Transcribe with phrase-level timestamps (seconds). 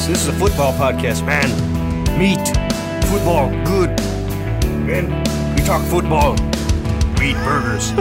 [0.00, 0.08] is.
[0.08, 1.48] This is a football podcast, man.
[2.18, 2.38] Meat,
[3.08, 3.90] football, good.
[4.86, 5.08] Man,
[5.54, 6.32] we talk football.
[7.18, 7.92] We eat burgers.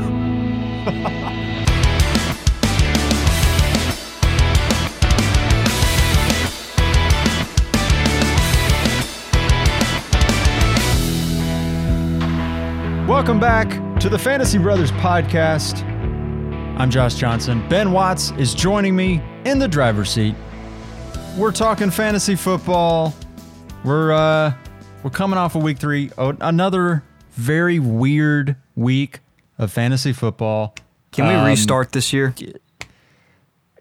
[13.07, 15.83] Welcome back to the Fantasy Brothers podcast.
[16.79, 17.67] I'm Josh Johnson.
[17.67, 20.35] Ben Watts is joining me in the driver's seat.
[21.39, 23.15] We're talking fantasy football.
[23.85, 24.53] We're uh
[25.03, 29.21] we're coming off of week 3, oh, another very weird week
[29.57, 30.75] of fantasy football.
[31.13, 32.35] Can we Um, restart this year?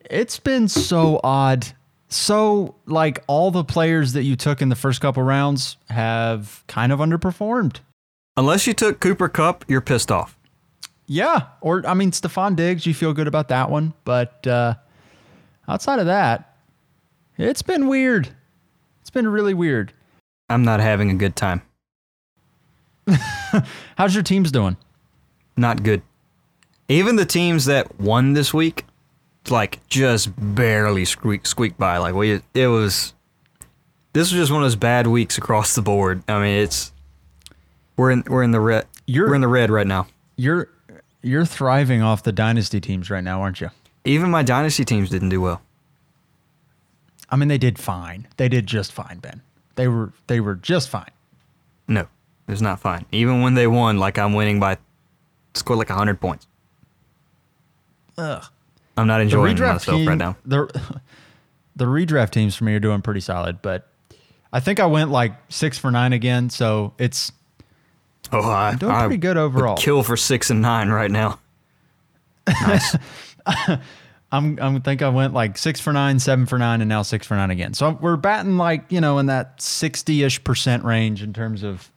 [0.08, 1.66] It's been so odd.
[2.08, 6.92] So like all the players that you took in the first couple rounds have kind
[6.92, 7.78] of underperformed.
[8.36, 10.38] Unless you took Cooper Kupp, you're pissed off.
[11.06, 14.74] Yeah, or I mean, Stefon Diggs, you feel good about that one, but uh,
[15.66, 16.47] outside of that,
[17.38, 18.28] it's been weird.
[19.00, 19.92] It's been really weird.
[20.50, 21.62] I'm not having a good time.
[23.96, 24.76] How's your teams doing?
[25.56, 26.02] Not good.
[26.88, 28.84] Even the teams that won this week,
[29.50, 31.98] like just barely squeak squeak by.
[31.98, 33.14] Like we, it was.
[34.14, 36.22] This was just one of those bad weeks across the board.
[36.28, 36.92] I mean, it's
[37.96, 38.86] we're in we're in the red.
[39.06, 40.06] You're- we're in the red right now.
[40.36, 40.68] You're
[41.22, 43.70] you're thriving off the dynasty teams right now, aren't you?
[44.04, 45.60] Even my dynasty teams didn't do well.
[47.30, 48.26] I mean, they did fine.
[48.36, 49.42] They did just fine, Ben.
[49.74, 51.10] They were they were just fine.
[51.86, 53.06] No, it was not fine.
[53.12, 54.78] Even when they won, like I'm winning by
[55.54, 56.46] scored like hundred points.
[58.16, 58.44] Ugh.
[58.96, 60.36] I'm not enjoying myself team, right now.
[60.44, 60.66] The
[61.76, 63.88] the redraft teams for me are doing pretty solid, but
[64.52, 67.30] I think I went like six for nine again, so it's
[68.32, 69.76] Oh, I, doing I pretty good overall.
[69.76, 71.38] Kill for six and nine right now.
[72.62, 72.96] Nice.
[74.30, 77.26] I'm I'm think I went like six for nine, seven for nine, and now six
[77.26, 77.72] for nine again.
[77.74, 81.90] So we're batting like you know in that sixty ish percent range in terms of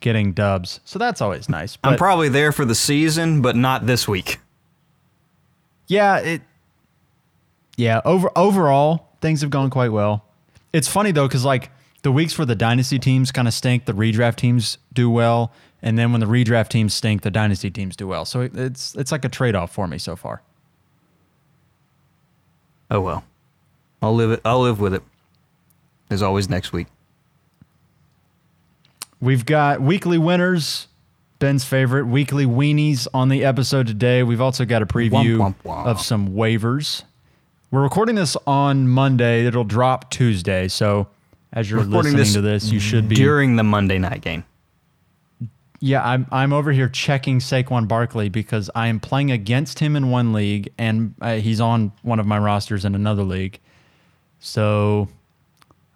[0.00, 0.80] getting dubs.
[0.84, 1.78] So that's always nice.
[1.84, 4.38] I'm probably there for the season, but not this week.
[5.86, 6.42] yeah, it
[7.76, 10.24] yeah over overall things have gone quite well.
[10.72, 11.70] It's funny though because like
[12.02, 15.96] the weeks where the dynasty teams kind of stink, the redraft teams do well, and
[15.96, 18.26] then when the redraft teams stink, the dynasty teams do well.
[18.26, 20.42] So it's it's like a trade off for me so far.
[22.92, 23.24] Oh well,
[24.02, 24.40] I'll live it.
[24.44, 25.02] I'll live with it.
[26.10, 26.88] As always, next week.
[29.18, 30.88] We've got weekly winners,
[31.38, 34.22] Ben's favorite, weekly weenies on the episode today.
[34.22, 35.86] We've also got a preview Womp, womp, womp.
[35.86, 37.02] of some waivers.
[37.70, 39.46] We're recording this on Monday.
[39.46, 40.68] It'll drop Tuesday.
[40.68, 41.06] So
[41.54, 43.14] as you're Recording listening this to this, you should be.
[43.14, 44.44] during the Monday night game.
[45.82, 50.10] Yeah, I'm, I'm over here checking Saquon Barkley because I am playing against him in
[50.10, 53.58] one league and uh, he's on one of my rosters in another league.
[54.38, 55.08] So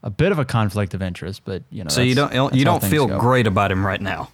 [0.03, 1.89] a bit of a conflict of interest, but you know.
[1.89, 3.21] So you don't you don't feel go.
[3.21, 4.31] great about him right now.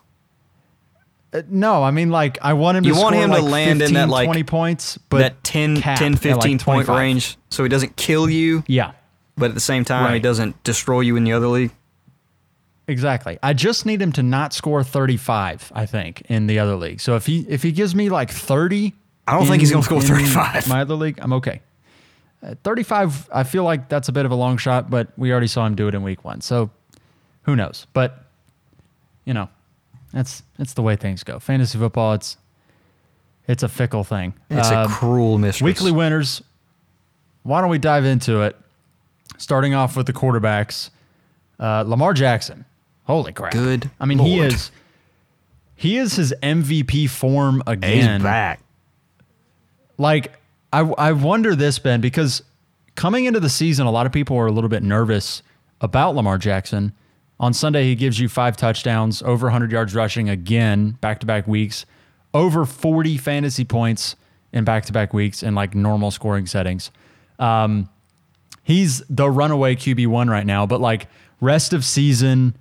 [1.34, 3.52] Uh, No, I mean like I want him to You want score him to like
[3.52, 6.98] land in that, like, 20 points, but that 10, cap 10 15 like, point 25.
[6.98, 8.92] range, so he doesn't kill you, Yeah,
[9.36, 11.72] but at the same time he doesn't destroy you in the other league.
[12.88, 13.38] Exactly.
[13.42, 17.00] I just need him to not score 35, I think, in the other league.
[17.00, 18.92] So if he if he gives me like 30,
[19.26, 20.68] I don't think he's gonna score 35.
[20.68, 21.60] My other league, I'm okay.
[22.42, 25.46] At 35, I feel like that's a bit of a long shot, but we already
[25.46, 26.40] saw him do it in week 1.
[26.40, 26.70] So
[27.42, 27.86] who knows?
[27.92, 28.24] But
[29.24, 29.48] you know,
[30.12, 31.38] that's that's the way things go.
[31.38, 32.36] Fantasy football, it's
[33.48, 34.34] it's a fickle thing.
[34.50, 35.64] It's a Um, cruel mistress.
[35.64, 36.42] Weekly winners.
[37.44, 38.56] Why don't we dive into it?
[39.38, 40.90] Starting off with the quarterbacks,
[41.58, 42.64] uh, Lamar Jackson.
[43.04, 43.52] Holy crap!
[43.52, 44.70] Good I mean, he is
[45.74, 48.20] he is his MVP form again.
[48.20, 48.60] He's back.
[49.98, 50.32] Like
[50.72, 52.42] I I wonder this Ben because
[52.94, 55.42] coming into the season, a lot of people were a little bit nervous
[55.80, 56.92] about Lamar Jackson.
[57.40, 61.48] On Sunday, he gives you five touchdowns, over 100 yards rushing again, back to back
[61.48, 61.84] weeks,
[62.32, 64.14] over 40 fantasy points
[64.52, 66.92] in back to back weeks in like normal scoring settings.
[67.40, 67.88] Um,
[68.62, 71.08] he's the runaway QB one right now, but like
[71.40, 72.54] rest of season,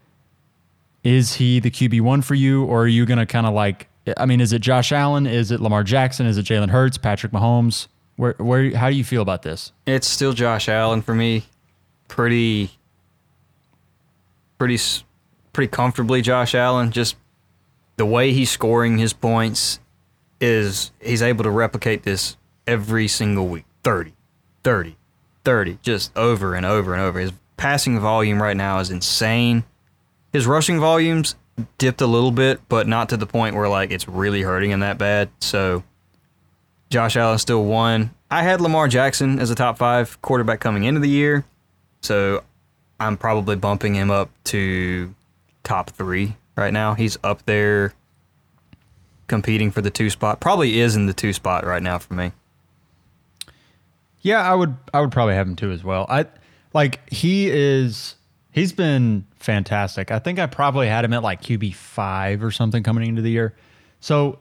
[1.04, 3.88] is he the QB one for you, or are you gonna kind of like?
[4.18, 5.28] I mean, is it Josh Allen?
[5.28, 6.26] Is it Lamar Jackson?
[6.26, 6.98] Is it Jalen Hurts?
[6.98, 7.88] Patrick Mahomes?
[8.16, 8.76] Where where?
[8.76, 9.72] How do you feel about this?
[9.86, 11.44] It's still Josh Allen for me.
[12.08, 12.72] Pretty,
[14.58, 14.78] pretty,
[15.54, 16.92] pretty comfortably Josh Allen.
[16.92, 17.16] Just
[17.98, 19.80] the way he's scoring his points
[20.40, 22.36] is he's able to replicate this
[22.68, 23.66] every single week.
[23.84, 24.14] 30,
[24.64, 24.98] 30,
[25.44, 27.20] 30, just over and over and over.
[27.20, 29.64] His passing volume right now is insane.
[30.34, 31.36] His rushing volumes
[31.78, 34.80] dipped a little bit, but not to the point where like it's really hurting him
[34.80, 35.30] that bad.
[35.40, 35.84] So
[36.90, 38.12] Josh Allen still won.
[38.30, 41.44] I had Lamar Jackson as a top five quarterback coming into the year,
[42.02, 42.44] so
[43.00, 45.14] I'm probably bumping him up to
[45.64, 46.94] top three right now.
[46.94, 47.94] He's up there
[49.28, 50.40] competing for the two spot.
[50.40, 52.32] Probably is in the two spot right now for me.
[54.22, 56.06] Yeah, I would I would probably have him too as well.
[56.08, 56.26] I
[56.74, 58.16] like he is
[58.52, 60.12] he's been fantastic.
[60.12, 63.32] I think I probably had him at like QB five or something coming into the
[63.32, 63.56] year.
[64.00, 64.40] So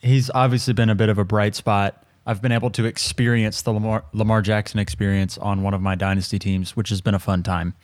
[0.00, 2.04] he's obviously been a bit of a bright spot.
[2.24, 6.38] I've been able to experience the Lamar, Lamar Jackson experience on one of my dynasty
[6.38, 7.74] teams, which has been a fun time.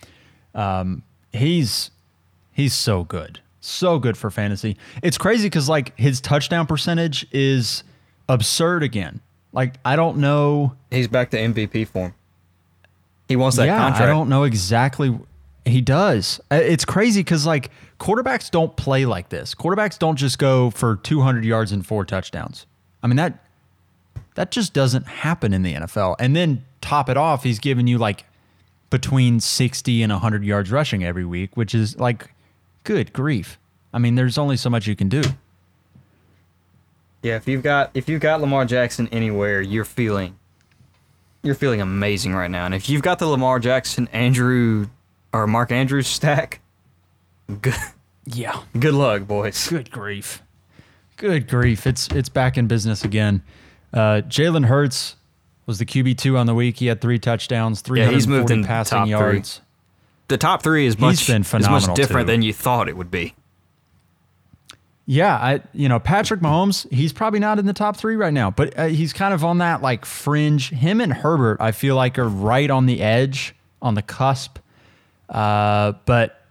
[0.55, 1.91] Um, he's
[2.53, 4.77] he's so good, so good for fantasy.
[5.03, 7.83] It's crazy because like his touchdown percentage is
[8.29, 9.21] absurd again.
[9.53, 10.75] Like I don't know.
[10.91, 12.15] He's back to MVP form.
[13.27, 14.03] He wants that yeah, contract.
[14.03, 15.19] I don't know exactly.
[15.69, 16.41] He does.
[16.51, 17.71] Uh, It's crazy because like
[18.01, 19.55] quarterbacks don't play like this.
[19.55, 22.67] Quarterbacks don't just go for 200 yards and four touchdowns.
[23.03, 23.45] I mean that
[24.35, 26.17] that just doesn't happen in the NFL.
[26.19, 28.25] And then top it off, he's giving you like
[28.91, 32.33] between 60 and 100 yards rushing every week, which is like
[32.85, 33.59] good grief.
[33.93, 35.23] I mean, there's only so much you can do.
[37.23, 40.39] Yeah, if you've got if you've got Lamar Jackson anywhere, you're feeling
[41.43, 42.65] you're feeling amazing right now.
[42.65, 44.89] And if you've got the Lamar Jackson Andrew
[45.33, 46.61] or Mark Andrews stack,
[47.61, 47.75] good
[48.27, 48.61] Yeah.
[48.79, 49.69] good luck, boys.
[49.69, 50.43] Good grief.
[51.17, 51.87] Good grief.
[51.87, 53.43] It's it's back in business again.
[53.93, 55.17] Uh, Jalen Hurts
[55.67, 56.77] was the QB two on the week.
[56.79, 59.11] He had three touchdowns, three Yeah, he's moved in passing top three.
[59.11, 59.61] yards.
[60.29, 62.33] The top three is much been is much different too.
[62.33, 63.35] than you thought it would be.
[65.07, 68.51] Yeah, I you know Patrick Mahomes, he's probably not in the top three right now,
[68.51, 70.69] but uh, he's kind of on that like fringe.
[70.69, 74.59] Him and Herbert, I feel like are right on the edge, on the cusp.
[75.29, 76.43] Uh, but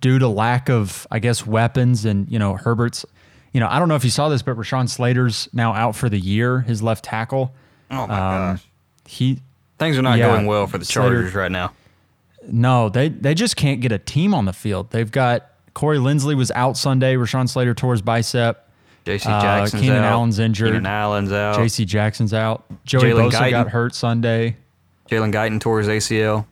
[0.00, 3.04] due to lack of, I guess, weapons and you know Herbert's,
[3.52, 6.08] you know I don't know if you saw this, but Rashawn Slater's now out for
[6.08, 6.60] the year.
[6.60, 7.54] His left tackle.
[7.90, 8.14] Oh my
[8.48, 8.66] Um, gosh.
[9.06, 9.40] He
[9.78, 11.72] Things are not yeah, going well for the Slater- Chargers right now.
[12.48, 14.90] No, they they just can't get a team on the field.
[14.90, 17.14] They've got Corey Linsley was out Sunday.
[17.16, 18.62] Rashawn Slater tore his bicep.
[19.04, 20.12] JC Uh, Jackson's Keenan out.
[20.12, 20.68] Allen's injured.
[20.70, 21.56] Keenan Allen's out.
[21.56, 21.84] J.C.
[21.84, 22.64] Jackson's out.
[22.84, 23.50] Joey Jalen Bosa Guyton.
[23.50, 24.56] got hurt Sunday.
[25.10, 26.44] Jalen Guyton tore his ACL.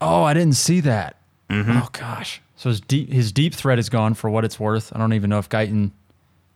[0.00, 1.16] Oh, I didn't see that.
[1.50, 1.78] Mm-hmm.
[1.78, 2.40] Oh gosh.
[2.56, 4.94] So his deep his deep threat is gone for what it's worth.
[4.94, 5.92] I don't even know if Guyton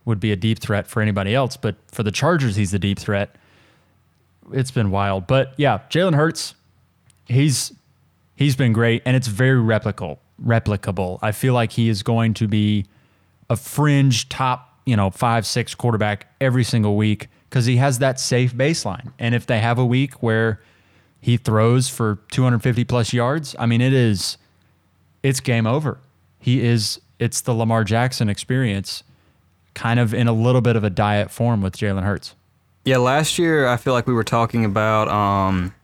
[0.05, 2.99] would be a deep threat for anybody else, but for the Chargers, he's the deep
[2.99, 3.35] threat.
[4.51, 6.55] It's been wild, but yeah, Jalen Hurts,
[7.25, 7.71] he's
[8.35, 10.17] he's been great, and it's very replicable.
[10.43, 11.19] Replicable.
[11.21, 12.85] I feel like he is going to be
[13.49, 18.19] a fringe top, you know, five six quarterback every single week because he has that
[18.19, 19.13] safe baseline.
[19.19, 20.61] And if they have a week where
[21.21, 24.37] he throws for 250 plus yards, I mean, it is
[25.23, 25.99] it's game over.
[26.39, 29.03] He is it's the Lamar Jackson experience,
[29.75, 32.35] kind of in a little bit of a diet form with Jalen Hurts.
[32.83, 35.75] Yeah, last year I feel like we were talking about um,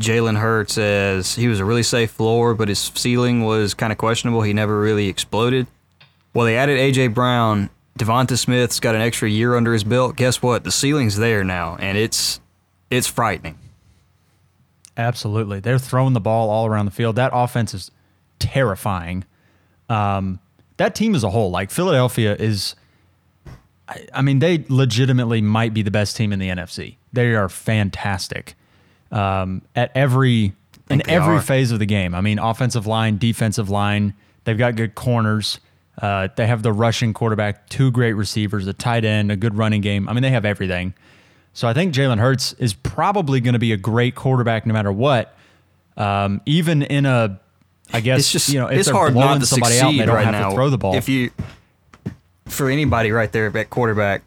[0.00, 3.98] Jalen Hurts as he was a really safe floor, but his ceiling was kind of
[3.98, 4.40] questionable.
[4.40, 5.66] He never really exploded.
[6.32, 7.68] Well, they added AJ Brown.
[7.98, 10.16] Devonta Smith's got an extra year under his belt.
[10.16, 10.64] Guess what?
[10.64, 12.40] The ceiling's there now, and it's
[12.90, 13.58] it's frightening.
[14.96, 15.60] Absolutely.
[15.60, 17.16] They're throwing the ball all around the field.
[17.16, 17.90] That offense is
[18.38, 19.24] terrifying.
[19.88, 20.38] Um,
[20.76, 22.74] that team as a whole, like Philadelphia is,
[23.88, 26.96] I, I mean, they legitimately might be the best team in the NFC.
[27.12, 28.54] They are fantastic
[29.10, 30.54] um, at every
[30.90, 31.40] in every are.
[31.40, 32.14] phase of the game.
[32.14, 34.14] I mean, offensive line, defensive line.
[34.44, 35.60] They've got good corners.
[36.00, 39.80] Uh, they have the rushing quarterback, two great receivers, a tight end, a good running
[39.80, 40.08] game.
[40.08, 40.94] I mean, they have everything.
[41.54, 44.92] So I think Jalen Hurts is probably going to be a great quarterback no matter
[44.92, 45.34] what.
[45.96, 47.40] Um, even in a,
[47.92, 50.14] I guess It's just you know it's hard not to somebody succeed out, they don't
[50.16, 50.48] right have now.
[50.50, 50.94] to throw the ball.
[50.96, 51.30] If you
[52.46, 54.22] for anybody right there at quarterback,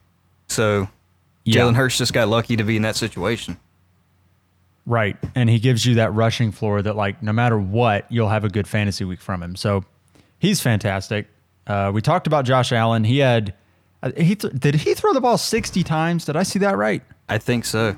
[0.47, 0.87] so
[1.43, 1.61] Yeah.
[1.61, 3.57] Jalen Hurts just got lucky to be in that situation.
[4.85, 5.17] Right.
[5.35, 8.49] And he gives you that rushing floor that, like, no matter what, you'll have a
[8.49, 9.57] good fantasy week from him.
[9.57, 9.83] So
[10.39, 11.27] he's fantastic.
[11.67, 13.03] Uh, we talked about Josh Allen.
[13.03, 13.53] He had,
[14.01, 16.23] uh, he th- did he throw the ball 60 times?
[16.23, 17.03] Did I see that right?
[17.29, 17.97] I think so.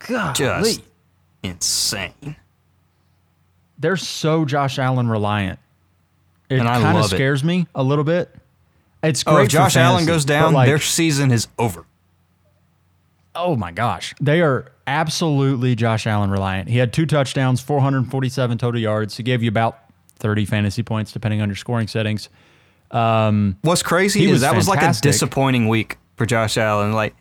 [0.00, 0.34] God.
[0.34, 0.82] Just
[1.42, 2.36] insane.
[3.78, 5.58] They're so Josh Allen reliant.
[6.48, 7.16] It And I kind of love it.
[7.16, 8.34] scares me a little bit.
[9.02, 11.86] It's great Oh, if Josh Allen goes down, like, their season is over.
[13.34, 14.14] Oh my gosh.
[14.20, 16.68] They are absolutely Josh Allen reliant.
[16.68, 19.16] He had two touchdowns, 447 total yards.
[19.16, 19.78] He gave you about
[20.16, 22.28] 30 fantasy points, depending on your scoring settings.
[22.90, 26.92] Um, What's crazy is was that was like a disappointing week for Josh Allen.
[26.92, 27.14] Like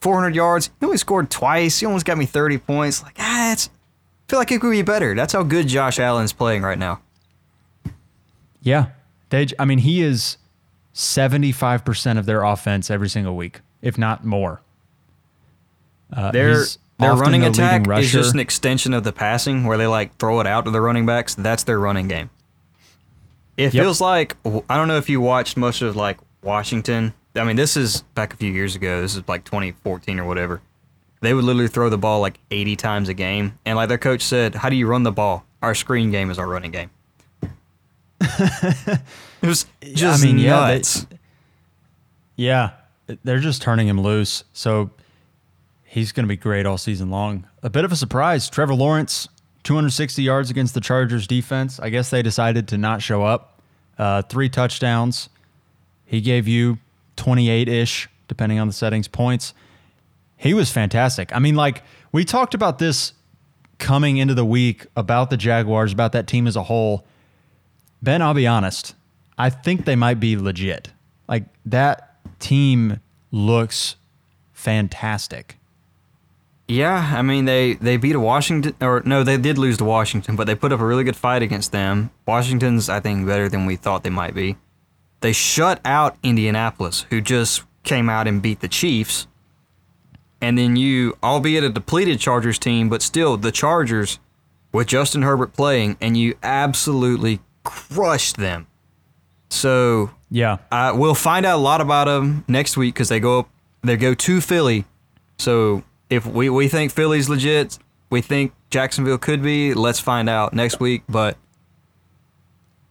[0.00, 1.80] 400 yards, he only scored twice.
[1.80, 3.02] He almost got me 30 points.
[3.02, 5.14] Like, ah, it's, I feel like it could be better.
[5.14, 7.00] That's how good Josh Allen's playing right now.
[8.62, 8.86] Yeah.
[9.30, 10.36] They, I mean, he is
[10.94, 14.60] 75% of their offense every single week, if not more.
[16.12, 16.64] Uh, Their
[16.98, 20.40] their running the attack is just an extension of the passing, where they like throw
[20.40, 21.34] it out to the running backs.
[21.34, 22.28] That's their running game.
[23.56, 23.82] It Yep.
[23.84, 24.36] feels like
[24.68, 27.14] I don't know if you watched much of like Washington.
[27.36, 29.00] I mean, this is back a few years ago.
[29.00, 30.62] This is like 2014 or whatever.
[31.20, 34.22] They would literally throw the ball like 80 times a game, and like their coach
[34.22, 35.44] said, "How do you run the ball?
[35.62, 36.90] Our screen game is our running game."
[38.20, 39.00] it
[39.42, 41.06] was just mean, yeah, they- nuts.
[42.36, 42.70] Yeah,
[43.22, 44.44] they're just turning him loose.
[44.54, 44.90] So
[45.84, 47.46] he's going to be great all season long.
[47.62, 48.48] A bit of a surprise.
[48.48, 49.28] Trevor Lawrence,
[49.64, 51.78] 260 yards against the Chargers defense.
[51.78, 53.60] I guess they decided to not show up.
[53.98, 55.28] Uh, three touchdowns.
[56.06, 56.78] He gave you
[57.20, 59.52] 28 ish, depending on the settings, points.
[60.38, 61.36] He was fantastic.
[61.36, 63.12] I mean, like, we talked about this
[63.76, 67.06] coming into the week about the Jaguars, about that team as a whole.
[68.00, 68.94] Ben, I'll be honest.
[69.36, 70.92] I think they might be legit.
[71.28, 73.00] Like that team
[73.30, 73.96] looks
[74.54, 75.58] fantastic.
[76.68, 80.36] Yeah, I mean they they beat a Washington or no, they did lose to Washington,
[80.36, 82.10] but they put up a really good fight against them.
[82.26, 84.56] Washington's I think better than we thought they might be.
[85.20, 89.26] They shut out Indianapolis, who just came out and beat the Chiefs.
[90.40, 94.18] And then you, albeit a depleted Chargers team, but still the Chargers
[94.72, 98.66] with Justin Herbert playing, and you absolutely crushed them.
[99.50, 100.58] So Yeah.
[100.70, 103.48] uh, we'll find out a lot about them next week because they go up,
[103.82, 104.84] they go to Philly.
[105.38, 109.74] So if we, we think Philly's legit, we think Jacksonville could be.
[109.74, 111.02] Let's find out next week.
[111.08, 111.36] But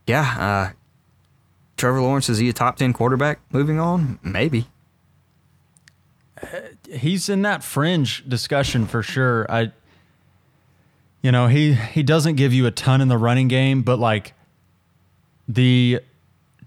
[0.05, 0.73] yeah, uh,
[1.79, 3.39] Trevor Lawrence is he a top ten quarterback?
[3.51, 4.67] Moving on, maybe.
[6.91, 9.49] He's in that fringe discussion for sure.
[9.49, 9.71] I
[11.21, 14.33] you know, he he doesn't give you a ton in the running game, but like
[15.47, 16.01] the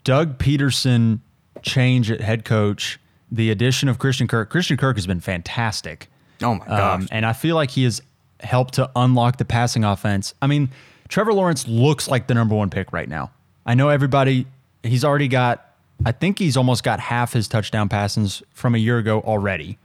[0.02, 1.20] Doug Pederson
[1.62, 2.98] change at head coach,
[3.30, 4.48] the addition of Christian Kirk.
[4.48, 6.08] Christian Kirk has been fantastic.
[6.42, 7.02] Oh my gosh.
[7.02, 8.00] Um, and I feel like he has
[8.40, 10.34] helped to unlock the passing offense.
[10.40, 10.70] I mean,
[11.08, 13.30] Trevor Lawrence looks like the number one pick right now.
[13.64, 14.46] I know everybody,
[14.82, 15.74] he's already got,
[16.04, 19.78] I think he's almost got half his touchdown passes from a year ago already,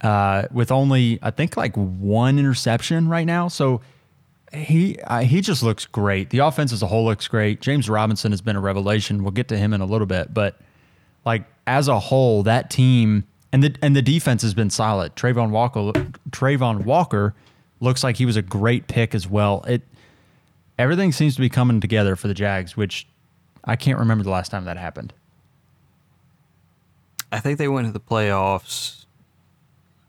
[0.00, 3.48] uh, with only, I think, like one interception right now.
[3.48, 3.80] So
[4.52, 6.30] he uh, he just looks great.
[6.30, 7.60] The offense as a whole looks great.
[7.60, 9.22] James Robinson has been a revelation.
[9.22, 10.58] We'll get to him in a little bit, but
[11.24, 15.14] like as a whole, that team and the and the defense has been solid.
[15.16, 15.92] Travon Walker
[16.30, 17.34] Travon Walker
[17.80, 19.64] looks like he was a great pick as well.
[19.66, 19.82] It
[20.78, 23.06] everything seems to be coming together for the Jags, which
[23.66, 25.12] I can't remember the last time that happened.
[27.32, 29.04] I think they went to the playoffs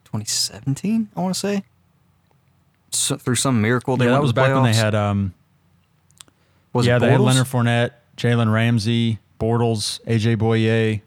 [0.06, 1.64] 2017, I want to say.
[2.92, 4.96] So, through some miracle, they yeah, went that was to the back when they had
[4.96, 5.34] um
[6.74, 11.02] Was yeah they had Leonard Fournette, Jalen Ramsey, Bortles, AJ Bouye,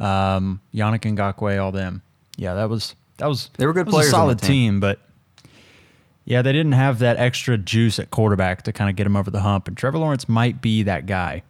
[0.00, 2.02] um, Yannick Ngakoue, all them.
[2.36, 4.48] Yeah, that was that was They were good players a solid team.
[4.48, 5.00] team, but
[6.24, 9.30] yeah, they didn't have that extra juice at quarterback to kind of get him over
[9.30, 9.66] the hump.
[9.66, 11.42] And Trevor Lawrence might be that guy.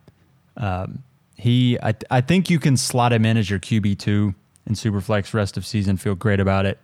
[0.58, 1.02] Um,
[1.36, 4.34] he, I, I think you can slot him in as your QB two
[4.66, 5.96] in Superflex rest of season.
[5.96, 6.78] Feel great about it.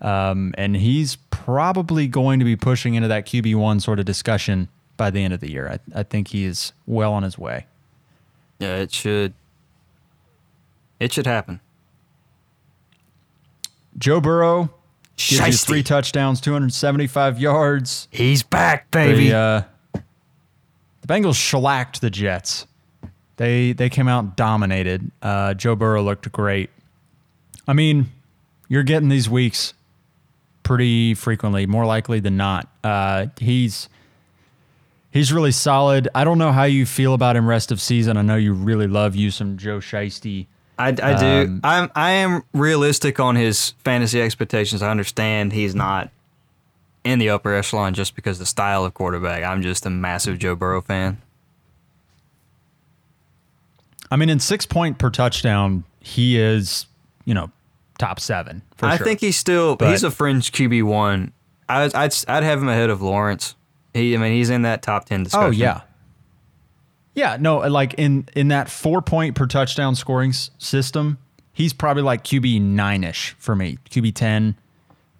[0.00, 4.68] Um, and he's probably going to be pushing into that QB one sort of discussion
[4.96, 5.68] by the end of the year.
[5.68, 7.66] I, I think he is well on his way.
[8.58, 9.34] Yeah, it should.
[10.98, 11.60] It should happen.
[13.98, 14.70] Joe Burrow
[15.16, 18.08] gives you three touchdowns, 275 yards.
[18.10, 19.28] He's back, baby.
[19.28, 19.62] The, uh,
[21.00, 22.66] the Bengals shellacked the Jets.
[23.36, 25.10] They they came out dominated.
[25.20, 26.70] Uh, Joe Burrow looked great.
[27.68, 28.06] I mean,
[28.68, 29.74] you're getting these weeks
[30.62, 32.68] pretty frequently, more likely than not.
[32.82, 33.88] Uh, he's
[35.10, 36.08] he's really solid.
[36.14, 38.16] I don't know how you feel about him rest of season.
[38.16, 40.46] I know you really love you some Joe Shiesty.
[40.78, 41.42] I, I do.
[41.44, 44.82] Um, I'm I am realistic on his fantasy expectations.
[44.82, 46.10] I understand he's not
[47.04, 49.44] in the upper echelon just because the style of quarterback.
[49.44, 51.22] I'm just a massive Joe Burrow fan.
[54.10, 56.86] I mean, in six point per touchdown, he is
[57.24, 57.50] you know
[57.98, 58.62] top seven.
[58.76, 59.06] For I sure.
[59.06, 61.32] think he's still But- he's a fringe QB one.
[61.68, 63.54] I, I'd I'd have him ahead of Lawrence.
[63.94, 65.46] He I mean he's in that top ten discussion.
[65.46, 65.80] Oh yeah.
[67.14, 71.16] Yeah, no, like in in that four point per touchdown scoring s- system,
[71.52, 74.54] he's probably like QB nine ish for me, QB ten.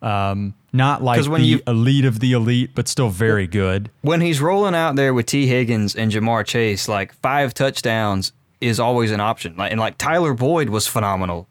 [0.02, 3.90] Um, not like when the you- elite of the elite, but still very good.
[4.02, 8.80] When he's rolling out there with Tee Higgins and Ja'Marr Chase, like five touchdowns is
[8.80, 9.56] always an option.
[9.56, 11.46] Like and like Tyler Boyd was phenomenal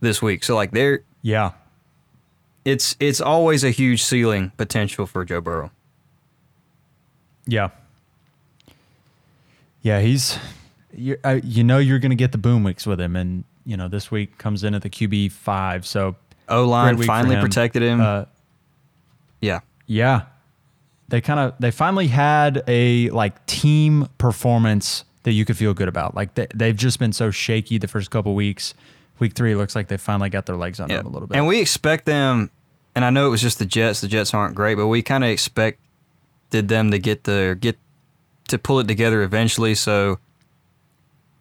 [0.00, 0.44] this week.
[0.44, 1.52] So like there Yeah,
[2.64, 5.70] it's it's always a huge ceiling potential for Joe Burrow.
[7.46, 7.70] yeah,
[9.82, 10.00] yeah.
[10.00, 10.38] He's
[10.92, 13.76] you, uh, you know you're going to get the boom weeks with him, and you
[13.76, 16.16] know this week comes in at the QB five, so
[16.48, 17.42] O line Great week for finally him.
[17.42, 18.00] protected him.
[18.00, 18.24] Uh,
[19.40, 19.60] yeah.
[19.86, 20.22] Yeah.
[21.08, 25.88] They kind of they finally had a like team performance that you could feel good
[25.88, 26.14] about.
[26.14, 28.72] Like they, they've just been so shaky the first couple weeks.
[29.18, 30.98] Week three looks like they finally got their legs under Yeah.
[30.98, 31.36] them a little bit.
[31.36, 32.50] And we expect them,
[32.94, 34.00] and I know it was just the Jets.
[34.00, 35.78] The Jets aren't great, but we kind of expected
[36.68, 37.76] them to get the get
[38.48, 39.74] to pull it together eventually.
[39.74, 40.18] So,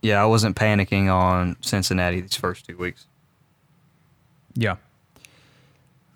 [0.02, 3.06] yeah, I wasn't panicking on Cincinnati these first two weeks.
[4.56, 4.76] yeah.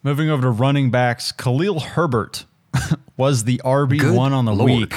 [0.04, 2.46] Moving over to running backs, Khalil Herbert
[3.18, 4.72] was the RB1 on the Lord.
[4.72, 4.94] week.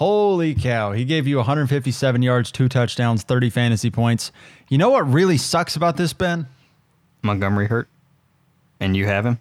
[0.00, 0.92] Holy cow.
[0.92, 4.32] He gave you 157 yards, two touchdowns, 30 fantasy points.
[4.70, 6.46] You know what really sucks about this, Ben?
[7.20, 7.86] Montgomery hurt,
[8.80, 9.40] and you have him.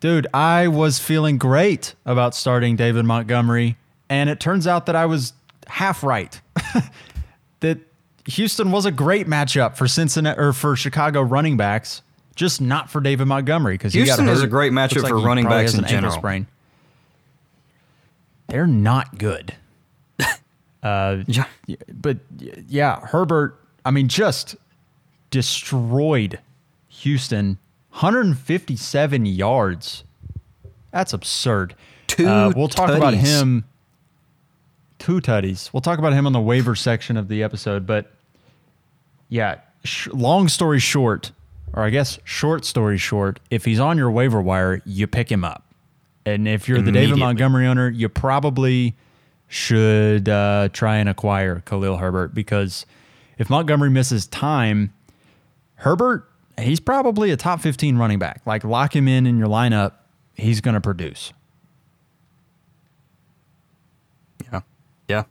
[0.00, 3.76] Dude, I was feeling great about starting David Montgomery,
[4.08, 5.32] and it turns out that I was
[5.68, 6.40] half right.
[7.60, 7.78] that
[8.26, 12.02] Houston was a great matchup for Cincinnati or for Chicago running backs,
[12.34, 15.86] just not for David Montgomery because Houston is a great matchup for running backs in
[15.86, 16.14] general.
[16.14, 16.48] Sprain.
[18.50, 19.54] They're not good.
[20.82, 21.44] Uh, Yeah.
[21.92, 22.18] But
[22.66, 24.56] yeah, Herbert, I mean, just
[25.30, 26.38] destroyed
[26.88, 27.58] Houston.
[27.90, 30.04] 157 yards.
[30.90, 31.74] That's absurd.
[32.06, 33.64] Two Uh, we'll talk about him.
[34.98, 35.70] Two tutties.
[35.72, 37.86] We'll talk about him on the waiver section of the episode.
[37.86, 38.10] But
[39.28, 41.30] yeah, sh- long story short,
[41.74, 45.44] or I guess short story short, if he's on your waiver wire, you pick him
[45.44, 45.69] up.
[46.34, 48.94] And if you're the David Montgomery owner, you probably
[49.48, 52.86] should uh, try and acquire Khalil Herbert because
[53.38, 54.92] if Montgomery misses time,
[55.74, 58.42] Herbert, he's probably a top 15 running back.
[58.46, 59.94] Like lock him in in your lineup,
[60.34, 61.32] he's going to produce.
[64.52, 64.60] Yeah.
[65.08, 65.24] Yeah.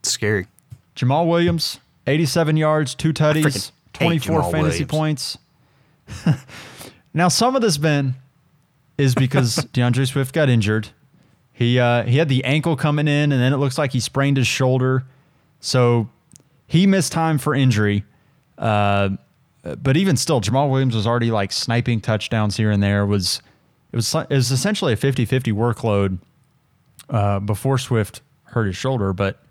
[0.00, 0.46] It's scary.
[0.94, 4.86] Jamaal Williams, 87 yards, two tutties, 24 fantasy Williams.
[4.86, 5.38] points.
[7.14, 8.14] now, some of this, Ben,
[8.98, 10.88] is because DeAndre Swift got injured.
[11.52, 14.36] He uh, he had the ankle coming in, and then it looks like he sprained
[14.36, 15.04] his shoulder.
[15.60, 16.10] So
[16.66, 18.04] he missed time for injury.
[18.58, 19.10] Uh,
[19.82, 23.06] but even still, Jamaal Williams was already like sniping touchdowns here and there.
[23.06, 23.40] Was
[23.92, 26.18] it was it was essentially a 50-50 workload
[27.08, 29.42] uh, before Swift hurt his shoulder, but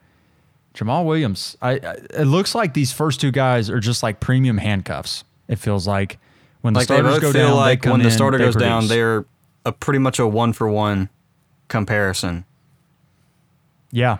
[0.76, 4.58] Jamaal Williams, I, I it looks like these first two guys are just like premium
[4.58, 5.24] handcuffs.
[5.48, 6.20] It feels like
[6.62, 9.26] when the Like starters go down, like they come when the starter goes down, they're
[9.66, 11.10] a pretty much a one for one
[11.68, 12.46] comparison.
[13.92, 14.20] Yeah.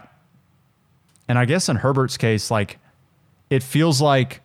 [1.28, 2.80] And I guess in Herbert's case, like
[3.50, 4.42] it feels like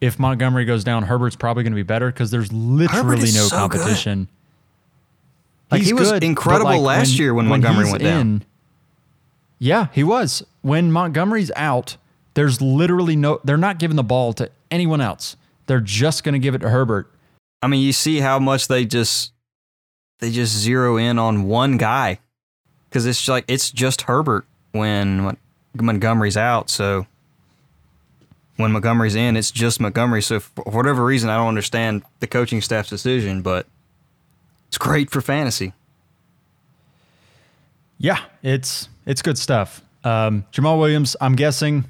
[0.00, 3.68] if Montgomery goes down, Herbert's probably going to be better because there's literally no so
[3.68, 3.78] good.
[3.78, 4.28] competition.
[5.70, 8.44] Like, He's he was good, incredible last year when Montgomery he's went down.
[9.58, 10.42] Yeah, he was.
[10.62, 11.96] When Montgomery's out,
[12.34, 13.40] there's literally no.
[13.44, 15.36] They're not giving the ball to anyone else.
[15.66, 17.12] They're just going to give it to Herbert.
[17.60, 19.32] I mean, you see how much they just
[20.18, 22.18] they just zero in on one guy
[22.88, 25.36] because it's like it's just Herbert when Mon-
[25.74, 26.70] Montgomery's out.
[26.70, 27.06] So
[28.56, 30.22] when Montgomery's in, it's just Montgomery.
[30.22, 33.66] So for whatever reason, I don't understand the coaching staff's decision, but
[34.66, 35.72] it's great for fantasy.
[37.98, 39.82] Yeah, it's it's good stuff.
[40.04, 41.84] Um, Jamaal Williams, I'm guessing.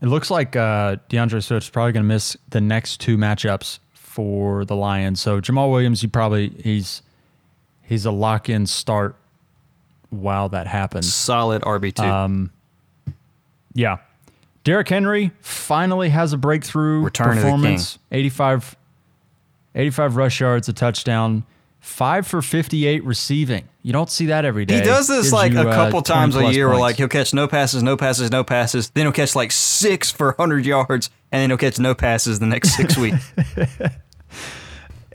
[0.00, 4.64] It looks like uh, DeAndre Swift's probably going to miss the next two matchups for
[4.64, 5.20] the Lions.
[5.20, 7.02] So Jamaal Williams, you probably he's
[7.84, 9.16] he's a lock in start
[10.10, 11.12] while that happens.
[11.12, 12.02] Solid RB two.
[12.02, 12.50] Um,
[13.74, 13.98] Yeah.
[14.62, 17.98] Derrick Henry finally has a breakthrough Return performance.
[18.10, 18.76] 85,
[19.74, 21.44] 85 rush yards, a touchdown,
[21.80, 23.68] five for 58 receiving.
[23.82, 24.76] You don't see that every day.
[24.76, 26.96] He does this Gives like you, a uh, couple 20 times a year where like
[26.96, 28.88] he'll catch no passes, no passes, no passes.
[28.88, 32.46] Then he'll catch like six for 100 yards, and then he'll catch no passes the
[32.46, 33.30] next six weeks.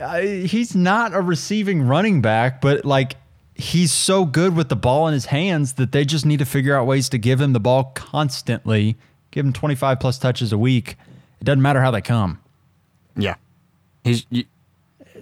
[0.00, 3.16] Uh, he's not a receiving running back, but like
[3.54, 6.76] he's so good with the ball in his hands that they just need to figure
[6.76, 8.96] out ways to give him the ball constantly.
[9.30, 10.96] Give him 25 plus touches a week.
[11.40, 12.40] It doesn't matter how they come.
[13.16, 13.34] Yeah.
[14.02, 14.44] He's you,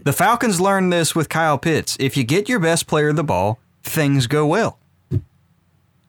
[0.04, 1.96] the Falcons learned this with Kyle Pitts.
[1.98, 4.78] If you get your best player the ball, things go well.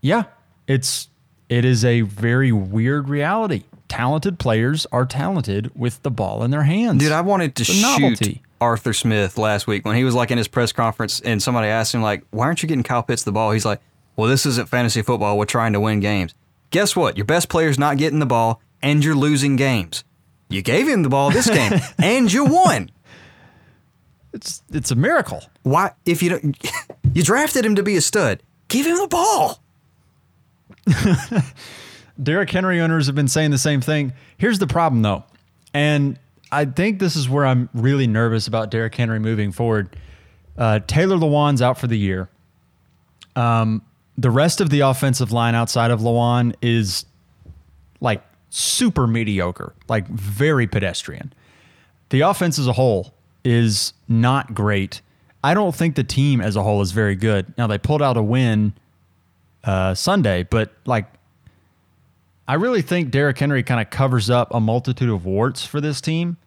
[0.01, 0.23] Yeah,
[0.67, 1.09] it's
[1.49, 3.63] it is a very weird reality.
[3.87, 6.99] Talented players are talented with the ball in their hands.
[6.99, 8.43] Dude, I wanted to shoot novelty.
[8.61, 11.93] Arthur Smith last week when he was like in his press conference and somebody asked
[11.93, 13.81] him like, "Why aren't you getting Kyle Pitts the ball?" He's like,
[14.15, 15.37] "Well, this isn't fantasy football.
[15.37, 16.33] We're trying to win games."
[16.71, 17.17] Guess what?
[17.17, 20.03] Your best player's not getting the ball and you're losing games.
[20.49, 22.91] You gave him the ball this game and you won.
[24.33, 25.43] It's it's a miracle.
[25.63, 26.57] Why if you don't
[27.13, 29.61] you drafted him to be a stud, give him the ball.
[32.21, 34.13] Derrick Henry owners have been saying the same thing.
[34.37, 35.23] Here's the problem, though,
[35.73, 36.19] and
[36.51, 39.95] I think this is where I'm really nervous about Derrick Henry moving forward.
[40.57, 42.29] Uh, Taylor Lewan's out for the year.
[43.35, 43.81] Um,
[44.17, 47.05] the rest of the offensive line outside of Lewan is
[48.01, 51.31] like super mediocre, like very pedestrian.
[52.09, 55.01] The offense as a whole is not great.
[55.43, 57.53] I don't think the team as a whole is very good.
[57.57, 58.73] Now they pulled out a win
[59.63, 61.05] uh, Sunday, but like
[62.49, 66.01] I really think Derrick Henry kind of covers up a multitude of warts for this
[66.01, 66.37] team.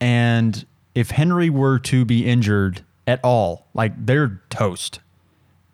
[0.00, 5.00] And if Henry were to be injured at all, like they're toast.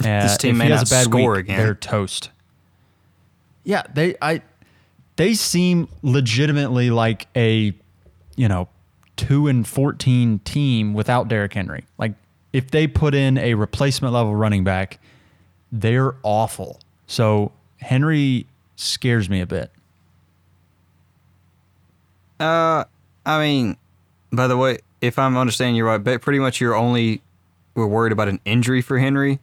[0.02, 1.58] Uh, This team may not a bad score week, again.
[1.58, 2.30] They're toast.
[3.64, 4.40] Yeah, they I
[5.16, 7.74] they seem legitimately like a
[8.36, 8.68] you know
[9.16, 11.84] two and fourteen team without Derrick Henry.
[11.98, 12.14] Like
[12.54, 15.00] if they put in a replacement level running back,
[15.70, 16.80] they're awful.
[17.06, 18.46] So Henry
[18.76, 19.70] scares me a bit.
[22.40, 22.84] Uh,
[23.24, 23.76] I mean,
[24.32, 27.22] by the way, if I'm understanding you right, but pretty much you're only
[27.74, 29.38] we're worried about an injury for Henry.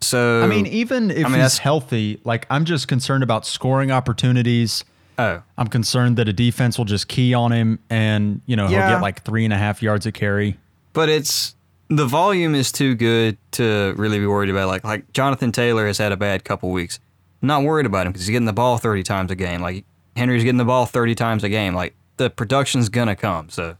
[0.00, 3.90] So I mean, even if I mean, he's healthy, like I'm just concerned about scoring
[3.90, 4.84] opportunities.
[5.18, 8.78] oh, I'm concerned that a defense will just key on him and, you know, he'll
[8.78, 10.56] get like three and a half yards of carry.
[10.94, 11.54] but it's
[11.88, 14.68] the volume is too good to really be worried about.
[14.68, 16.98] Like like Jonathan Taylor has had a bad couple weeks.
[17.42, 19.60] Not worried about him because he's getting the ball 30 times a game.
[19.62, 19.84] Like
[20.16, 21.74] Henry's getting the ball 30 times a game.
[21.74, 23.48] Like the production's gonna come.
[23.50, 23.76] So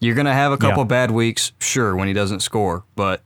[0.00, 0.88] you're gonna have a couple Yeah.
[0.88, 2.84] bad weeks, sure, when he doesn't score.
[2.94, 3.22] But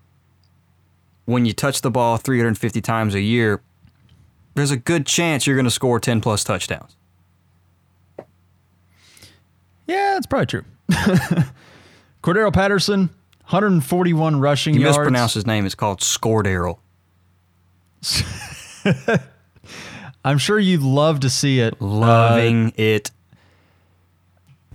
[1.25, 3.61] when you touch the ball 350 times a year,
[4.55, 6.95] there's a good chance you're gonna score 10 plus touchdowns.
[9.87, 10.65] Yeah, that's probably true.
[12.23, 13.11] Cordero Patterson,
[13.49, 14.99] 141 rushing You yards.
[14.99, 15.65] mispronounce his name.
[15.67, 16.79] It's called Scordaryl.
[20.29, 21.81] I'm sure you'd love to see it.
[21.81, 23.11] Loving it.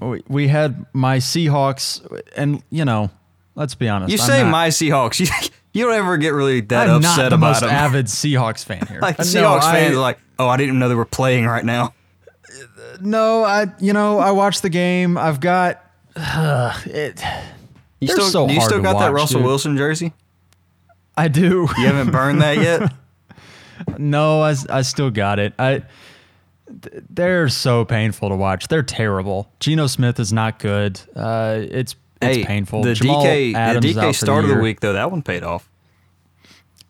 [0.01, 2.01] Uh, we- we had my Seahawks,
[2.35, 3.09] and, you know,
[3.55, 4.11] let's be honest.
[4.11, 5.19] You I'm say not- my Seahawks.
[5.73, 7.69] You, you don't ever get really that I'm upset not the about most them.
[7.71, 8.99] avid Seahawks fan here.
[9.01, 11.03] like Uh, Seahawks no, fans I- are like, oh, I didn't even know they were
[11.05, 11.93] playing right now.
[13.01, 15.17] No, I you know I watched the game.
[15.17, 15.83] I've got
[16.15, 17.23] it.
[17.99, 19.45] You still, so you still got that Russell dude.
[19.47, 20.13] Wilson jersey?
[21.17, 21.67] I do.
[21.79, 22.93] You haven't burned that yet?
[23.97, 25.53] No, I, I still got it.
[25.57, 25.83] I
[27.09, 28.67] they're so painful to watch.
[28.67, 29.51] They're terrible.
[29.59, 30.99] Geno Smith is not good.
[31.15, 32.83] Uh, it's it's hey, painful.
[32.83, 35.69] The Jamal DK, Adams the DK start of the week though, that one paid off.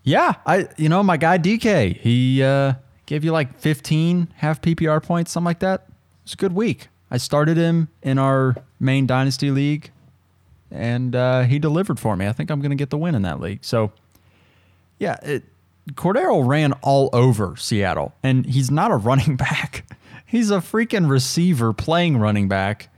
[0.03, 1.97] Yeah, I you know my guy DK.
[1.97, 2.73] He uh,
[3.05, 5.87] gave you like 15 half PPR points, something like that.
[6.23, 6.87] It's a good week.
[7.09, 9.91] I started him in our main dynasty league,
[10.71, 12.27] and uh, he delivered for me.
[12.27, 13.63] I think I'm going to get the win in that league.
[13.63, 13.91] So,
[14.97, 15.43] yeah, it,
[15.91, 19.85] Cordero ran all over Seattle, and he's not a running back.
[20.25, 22.89] He's a freaking receiver playing running back,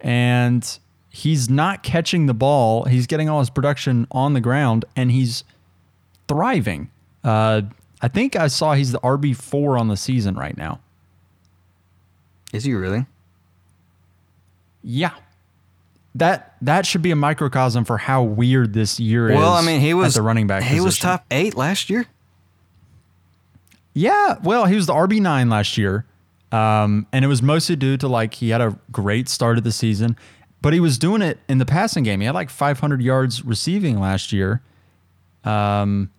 [0.00, 0.78] and
[1.10, 2.84] he's not catching the ball.
[2.84, 5.44] He's getting all his production on the ground, and he's
[6.28, 6.90] thriving.
[7.22, 7.62] Uh,
[8.00, 10.80] I think I saw he's the RB four on the season right now.
[12.52, 13.06] Is he really?
[14.82, 15.12] Yeah,
[16.14, 19.36] that that should be a microcosm for how weird this year is.
[19.36, 20.62] Well, I mean, he was the running back.
[20.62, 22.06] He was top eight last year.
[24.00, 26.06] Yeah, well, he was the RB nine last year,
[26.52, 29.72] um, and it was mostly due to like he had a great start of the
[29.72, 30.16] season,
[30.62, 32.20] but he was doing it in the passing game.
[32.20, 34.62] He had like 500 yards receiving last year,
[35.44, 36.10] um,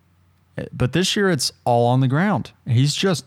[0.72, 2.52] but this year it's all on the ground.
[2.68, 3.26] He's just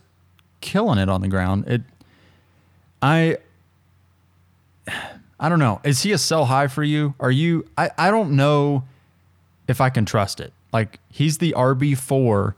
[0.61, 1.65] killing it on the ground.
[1.67, 1.83] It,
[3.03, 3.39] I,
[5.41, 5.81] I don't know.
[5.83, 7.15] Is he a sell high for you?
[7.19, 7.67] Are you?
[7.77, 8.85] I I don't know
[9.67, 10.53] if I can trust it.
[10.73, 12.55] Like he's the RB four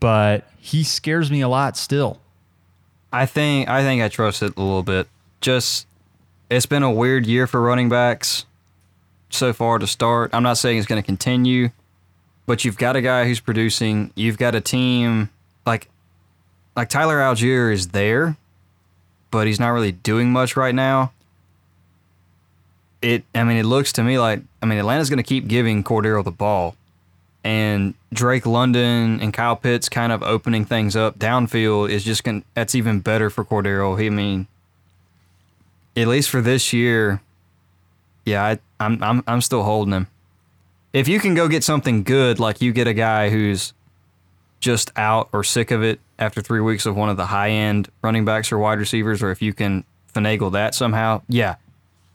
[0.00, 2.20] but he scares me a lot still.
[3.12, 5.08] I think I think I trust it a little bit.
[5.40, 5.86] Just
[6.50, 8.44] it's been a weird year for running backs
[9.30, 10.30] so far to start.
[10.32, 11.70] I'm not saying it's going to continue,
[12.46, 14.12] but you've got a guy who's producing.
[14.14, 15.30] You've got a team
[15.66, 15.88] like
[16.76, 18.36] like Tyler Allgeier is there,
[19.30, 21.12] but he's not really doing much right now.
[23.00, 25.82] It I mean it looks to me like I mean Atlanta's going to keep giving
[25.84, 26.74] Cordero the ball.
[27.48, 32.44] And Drake London and Kyle Pitts kind of opening things up downfield is just going
[32.52, 33.98] that's even better for Cordero.
[33.98, 34.46] He I mean
[35.96, 37.22] at least for this year,
[38.26, 40.08] yeah, I, I'm I'm I'm still holding him.
[40.92, 43.72] If you can go get something good, like you get a guy who's
[44.60, 47.88] just out or sick of it after three weeks of one of the high end
[48.02, 49.84] running backs or wide receivers, or if you can
[50.14, 51.54] finagle that somehow, yeah,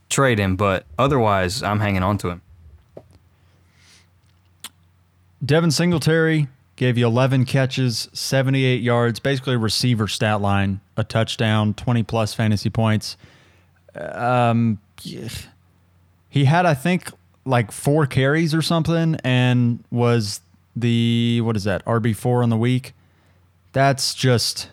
[0.09, 0.55] trade him.
[0.57, 2.43] But otherwise, I'm hanging on to him.
[5.43, 11.73] Devin Singletary gave you 11 catches, 78 yards, basically a receiver stat line, a touchdown,
[11.73, 13.17] 20 plus fantasy points.
[13.95, 14.79] Um,
[16.29, 17.11] he had, I think,
[17.45, 20.41] like four carries or something, and was
[20.75, 22.93] the what is that RB four on the week?
[23.73, 24.69] That's just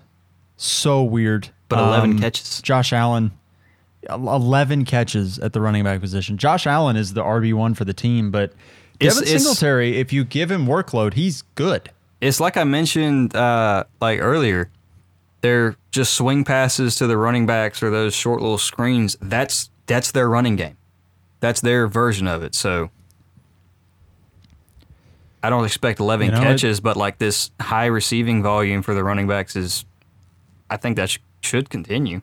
[0.56, 1.50] so weird.
[1.68, 2.62] But 11 catches.
[2.62, 3.32] Josh Allen,
[4.12, 6.36] 11 catches at the running back position.
[6.38, 8.52] Josh Allen is the RB one for the team, but
[8.98, 11.90] It's- Devin it's- Singletary, if you give him workload, he's good.
[12.20, 14.70] It's like I mentioned uh, like earlier.
[15.40, 19.16] They're just swing passes to the running backs or those short little screens.
[19.22, 20.76] That's that's their running game.
[21.40, 22.54] That's their version of it.
[22.54, 22.90] So
[25.42, 28.94] I don't expect 11 You know, it- catches, but like this high receiving volume for
[28.94, 29.86] the running backs is,
[30.68, 32.20] I think that sh- should continue.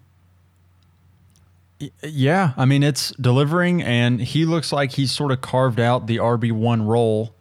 [2.01, 6.17] Yeah, I mean it's delivering, and he looks like he's sort of carved out the
[6.17, 7.35] RB one role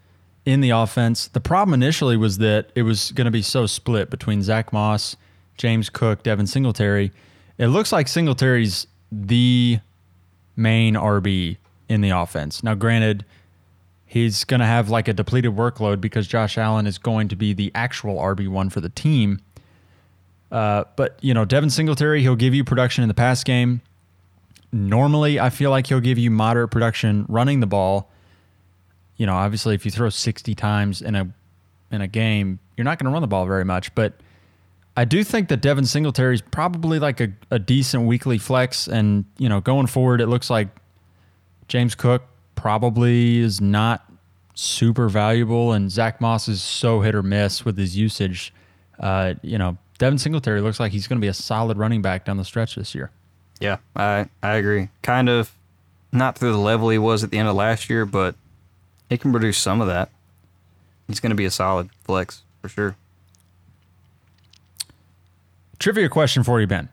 [0.44, 1.28] in the offense.
[1.28, 5.16] The problem initially was that it was going to be so split between Zach Moss,
[5.56, 7.12] James Cook, Devin Singletary.
[7.58, 9.80] It looks like Singletary's the
[10.54, 11.56] main RB
[11.88, 12.62] in the offense.
[12.62, 13.24] Now, granted,
[14.04, 17.52] he's going to have like a depleted workload because Josh Allen is going to be
[17.52, 19.40] the actual RB one for the team.
[20.50, 23.80] Uh, but you know, Devin Singletary, he'll give you production in the pass game.
[24.76, 28.10] Normally, I feel like he'll give you moderate production running the ball.
[29.16, 31.32] You know, obviously, if you throw 60 times in a
[31.90, 33.94] in a game, you're not going to run the ball very much.
[33.94, 34.14] But
[34.96, 38.86] I do think that Devin Singletary is probably like a, a decent weekly flex.
[38.86, 40.68] And you know, going forward, it looks like
[41.68, 44.04] James Cook probably is not
[44.54, 48.52] super valuable, and Zach Moss is so hit or miss with his usage.
[48.98, 52.26] Uh, you know, Devin Singletary looks like he's going to be a solid running back
[52.26, 53.10] down the stretch this year.
[53.60, 54.88] Yeah, I I agree.
[55.02, 55.52] Kind of
[56.12, 58.34] not to the level he was at the end of last year, but
[59.08, 60.10] he can produce some of that.
[61.06, 62.96] He's going to be a solid flex for sure.
[65.78, 66.88] Trivia question for you, Ben.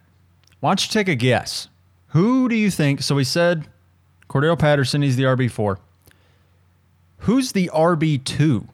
[0.59, 1.67] Why don't you take a guess?
[2.09, 3.01] Who do you think?
[3.01, 3.65] So we said
[4.29, 5.77] Cordell Patterson, he's the RB4.
[7.19, 8.67] Who's the RB2?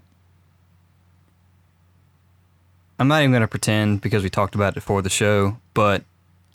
[2.99, 6.03] I'm not even going to pretend because we talked about it before the show, but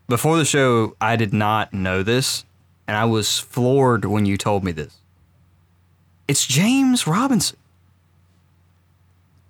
[0.08, 2.44] before the show, I did not know this,
[2.86, 4.96] and I was floored when you told me this.
[6.28, 7.58] It's James Robinson.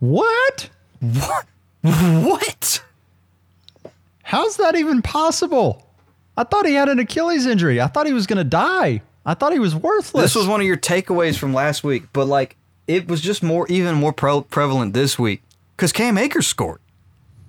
[0.00, 0.70] What?
[1.00, 1.46] What?
[1.84, 2.82] What?
[4.22, 5.86] How's that even possible?
[6.36, 7.78] I thought he had an Achilles injury.
[7.80, 9.02] I thought he was going to die.
[9.26, 10.24] I thought he was worthless.
[10.24, 13.66] This was one of your takeaways from last week, but like it was just more,
[13.68, 15.42] even more pre- prevalent this week
[15.76, 16.80] because Cam Akers scored.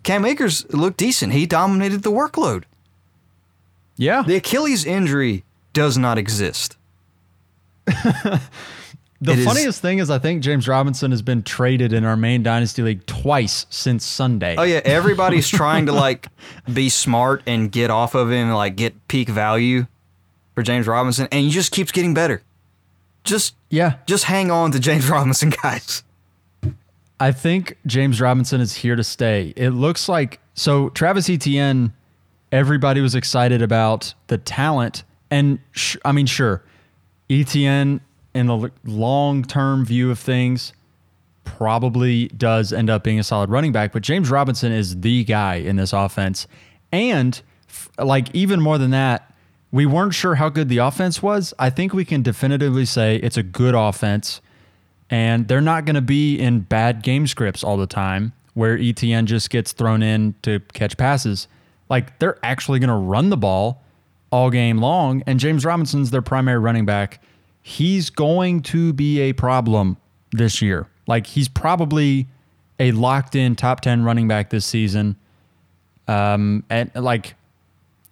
[0.03, 1.33] Cam Akers looked decent.
[1.33, 2.65] He dominated the workload.
[3.97, 4.23] Yeah.
[4.23, 6.77] The Achilles injury does not exist.
[9.21, 12.17] The It is- funniest thing is, I think James Robinson has been traded in our
[12.17, 14.55] main dynasty league twice since Sunday.
[14.57, 16.27] Oh yeah, everybody's trying to like
[16.71, 19.87] be smart and get off of him, and, like get peak value
[20.53, 22.43] for James Robinson, and he just keeps getting better.
[23.23, 23.95] Just yeah.
[24.05, 26.03] just hang on to James Robinson, guys.
[27.19, 29.53] I think James Robinson is here to stay.
[29.55, 31.93] It looks like so Travis Etienne.
[32.51, 36.63] Everybody was excited about the talent, and sh- I mean, sure,
[37.29, 38.01] Etienne
[38.33, 40.73] in the long term view of things
[41.43, 45.55] probably does end up being a solid running back, but James Robinson is the guy
[45.55, 46.47] in this offense,
[46.91, 49.31] and f- like even more than that.
[49.71, 51.53] We weren't sure how good the offense was.
[51.59, 54.39] I think we can definitively say it's a good offense
[55.09, 59.25] and they're not going to be in bad game scripts all the time where Etienne
[59.25, 61.47] just gets thrown in to catch passes.
[61.89, 63.83] Like they're actually going to run the ball
[64.31, 67.21] all game long, and James Robinson's their primary running back.
[67.61, 69.97] He's going to be a problem
[70.31, 70.87] this year.
[71.07, 72.27] Like he's probably
[72.79, 75.15] a locked in top 10 running back this season.
[76.07, 77.35] Um, and like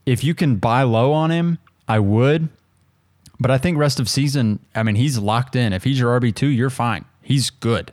[0.06, 2.50] if you can buy low on him, I would.
[3.40, 5.74] But I think rest of season, I mean, he's locked in.
[5.74, 7.06] If he's your RB two, you're fine.
[7.22, 7.92] He's good.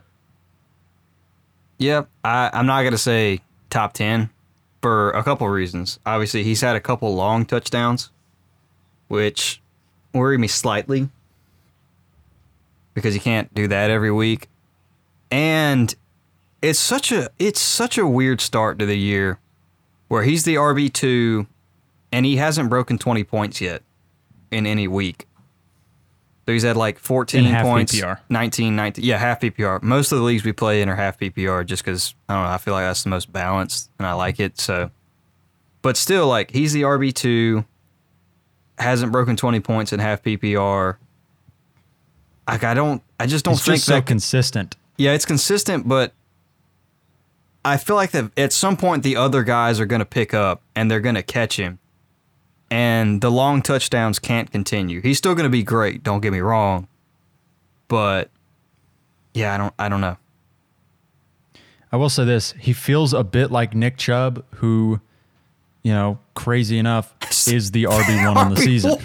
[1.77, 3.39] Yep, I, I'm not gonna say
[3.69, 4.29] top ten
[4.81, 5.99] for a couple reasons.
[6.05, 8.11] Obviously, he's had a couple long touchdowns,
[9.07, 9.61] which
[10.13, 11.09] worry me slightly
[12.93, 14.47] because you can't do that every week.
[15.29, 15.93] And
[16.61, 19.39] it's such a it's such a weird start to the year
[20.07, 21.47] where he's the RB two
[22.11, 23.83] and he hasn't broken 20 points yet
[24.51, 25.25] in any week.
[26.45, 28.19] So he's had like 14 In half points, PPR.
[28.29, 29.81] 19, 19, yeah, half PPR.
[29.83, 32.49] Most of the leagues we play in are half PPR just because, I don't know,
[32.49, 34.59] I feel like that's the most balanced and I like it.
[34.59, 34.89] So,
[35.83, 37.63] but still, like, he's the RB2,
[38.79, 40.97] hasn't broken 20 points in half PPR.
[42.47, 44.75] Like, I don't, I just don't He's think just so that consistent.
[44.97, 46.13] yeah, it's consistent, but
[47.63, 50.63] I feel like that at some point the other guys are going to pick up
[50.75, 51.77] and they're going to catch him.
[52.71, 55.01] And the long touchdowns can't continue.
[55.01, 56.87] He's still going to be great, don't get me wrong.
[57.89, 58.31] But
[59.33, 60.17] yeah, I don't I don't know.
[61.91, 65.01] I will say this: he feels a bit like Nick Chubb, who,
[65.83, 67.13] you know, crazy enough,
[67.47, 68.97] is the RB one on the season.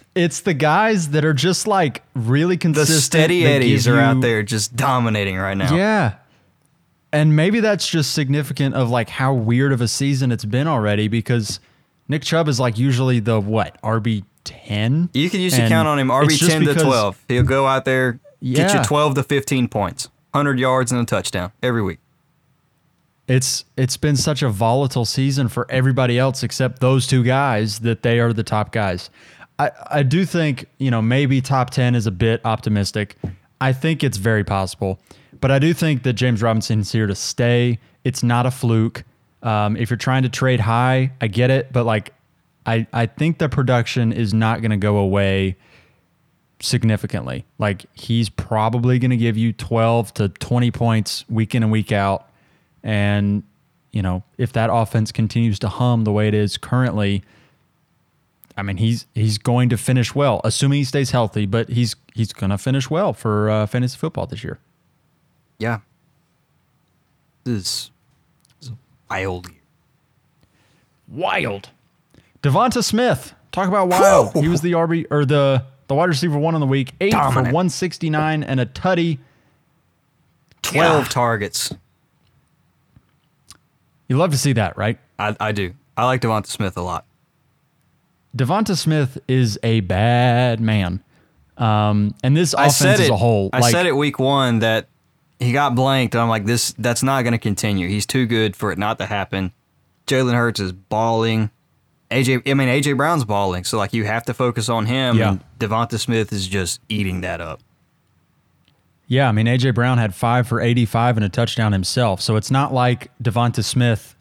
[0.14, 2.96] it's the guys that are just like really consistent.
[2.96, 5.74] The steady eddies are out there just dominating right now.
[5.74, 6.14] Yeah.
[7.14, 11.08] And maybe that's just significant of like how weird of a season it's been already
[11.08, 11.60] because
[12.12, 15.08] Nick Chubb is like usually the what, RB 10?
[15.14, 17.24] You can usually And count on him RB 10 to 12.
[17.26, 21.52] He'll go out there, get you 12 to 15 points, 100 yards and a touchdown
[21.62, 22.00] every week.
[23.28, 28.02] It's it's been such a volatile season for everybody else except those two guys that
[28.02, 29.08] they are the top guys.
[29.58, 33.16] I, I do think, you know, maybe top 10 is a bit optimistic.
[33.58, 35.00] I think it's very possible.
[35.40, 37.78] But I do think that James Robinson is here to stay.
[38.04, 39.02] It's not a fluke.
[39.42, 41.72] Um, if you're trying to trade high, I get it.
[41.72, 42.14] But like,
[42.64, 45.56] I, I think the production is not going to go away
[46.60, 47.44] significantly.
[47.58, 51.90] Like, he's probably going to give you 12 to 20 points week in and week
[51.90, 52.28] out.
[52.84, 53.42] And,
[53.90, 57.22] you know, if that offense continues to hum the way it is currently,
[58.56, 61.46] I mean, he's he's going to finish well, assuming he stays healthy.
[61.46, 64.58] But he's he's going to finish well for uh, fantasy football this year.
[65.58, 65.80] Yeah.
[67.44, 67.90] This is,
[69.20, 69.58] wild year.
[71.08, 71.68] Wild.
[72.42, 73.34] Devonta Smith.
[73.52, 74.32] Talk about wild.
[74.34, 77.42] he was the RB or the the wide receiver one on the week, eight for
[77.42, 79.18] 169 and a tutty.
[80.62, 81.08] 12 Yeah.
[81.08, 81.74] targets.
[84.08, 84.98] You love to see that, right?
[85.18, 85.74] I, I do.
[85.96, 87.04] I like Devonta Smith a lot.
[88.36, 91.02] Devonta Smith is a bad man.
[91.58, 93.10] Um, and this I offense said as it.
[93.10, 94.88] a whole, I like, said it week one that
[95.42, 96.14] he got blanked.
[96.14, 97.88] And I'm like, this that's not going to continue.
[97.88, 99.52] He's too good for it not to happen.
[100.06, 101.50] Jalen Hurts is balling.
[102.10, 103.64] AJ, I mean AJ Brown's balling.
[103.64, 105.16] So like you have to focus on him.
[105.16, 105.30] Yeah.
[105.30, 107.60] And Devonta Smith is just eating that up.
[109.06, 112.20] Yeah, I mean AJ Brown had five for eighty-five and a touchdown himself.
[112.20, 114.14] So it's not like Devonta Smith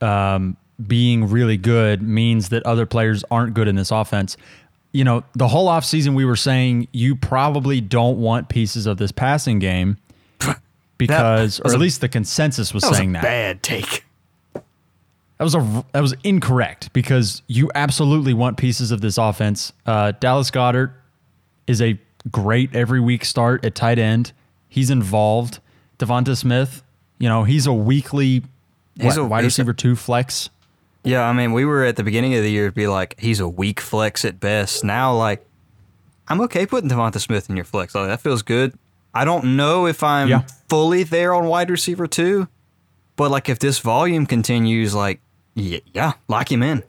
[0.00, 4.36] um, being really good means that other players aren't good in this offense.
[4.92, 9.10] You know, the whole offseason we were saying you probably don't want pieces of this
[9.10, 9.96] passing game
[10.98, 13.22] because, or at a- least the consensus was That was saying a that.
[13.22, 14.04] bad take.
[14.54, 19.72] That was a that was incorrect because you absolutely want pieces of this offense.
[19.84, 20.92] Uh, Dallas Goedert
[21.66, 21.98] is a
[22.30, 24.32] great every week start at tight end.
[24.68, 25.58] He's involved.
[25.98, 26.82] Devonta Smith,
[27.18, 28.42] you know, he's a weekly
[28.96, 30.50] He's what, a- wide he's a- receiver two flex.
[31.02, 33.38] Yeah, I mean, we were at the beginning of the year to be like, he's
[33.38, 34.84] a weak flex at best.
[34.84, 35.46] Now, like,
[36.28, 37.94] I'm okay putting Devonta Smith in your flex.
[37.94, 38.72] Like, that feels good.
[39.14, 40.42] I don't know if I'm Yeah.
[40.68, 42.48] fully there on wide receiver two,
[43.16, 45.20] but like, if this volume continues, like,
[45.54, 46.82] yeah, yeah lock him in.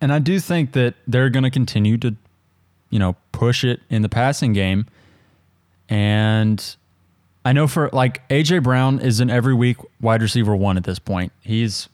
[0.00, 2.14] And I do think that they're going to continue to,
[2.90, 4.86] you know, push it in the passing game.
[5.88, 6.76] And
[7.44, 10.98] I know for like AJ Brown is an every week wide receiver one at this
[10.98, 11.32] point.
[11.40, 11.88] He's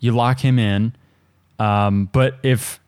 [0.00, 0.94] you lock him in.
[1.58, 2.80] Um, but if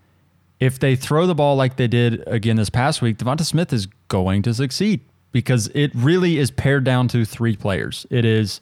[0.61, 3.87] if they throw the ball like they did again this past week, Devonta Smith is
[4.09, 5.01] going to succeed
[5.33, 8.07] because it really is pared down to three players.
[8.11, 8.61] It is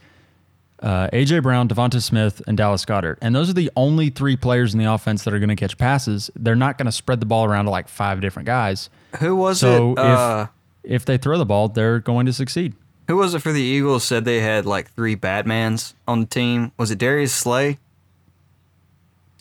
[0.83, 4.75] uh, AJ Brown, Devonta Smith, and Dallas Goedert, and those are the only three players
[4.75, 6.31] in the offense that are going to catch passes.
[6.37, 8.91] They're not going to spread the ball around to like five different guys.
[9.21, 9.99] Who was So it?
[9.99, 10.47] if Uh,
[10.83, 12.75] if they throw the ball, they're going to succeed.
[13.09, 14.05] who was it for the Eagles?
[14.05, 16.73] Said they had like three Batmans on the team.
[16.77, 17.79] Was it Darius Slay?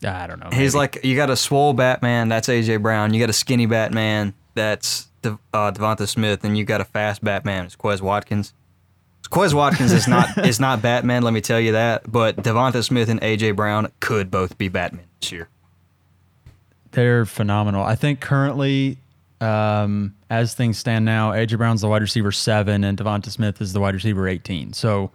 [0.05, 0.49] I don't know.
[0.51, 0.79] He's maybe.
[0.79, 3.13] like, you got a swole Batman, that's AJ Brown.
[3.13, 7.23] You got a skinny Batman, that's De- uh, Devonta Smith, and you got a fast
[7.23, 8.53] Batman, it's Quez Watkins.
[9.29, 12.11] Quez Watkins is not is not Batman, let me tell you that.
[12.11, 15.49] But Devonta Smith and AJ Brown could both be Batman this year.
[16.91, 17.83] They're phenomenal.
[17.83, 18.99] I think currently,
[19.41, 23.73] um, as things stand now, AJ Brown's the wide receiver seven, and Devonta Smith is
[23.73, 24.73] the wide receiver eighteen.
[24.73, 25.09] So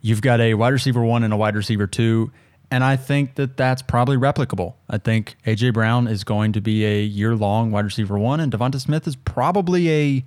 [0.00, 2.30] you've got a wide receiver one and a wide receiver two,
[2.70, 4.74] and I think that that's probably replicable.
[4.90, 8.52] I think AJ Brown is going to be a year long wide receiver one, and
[8.52, 10.24] Devonta Smith is probably a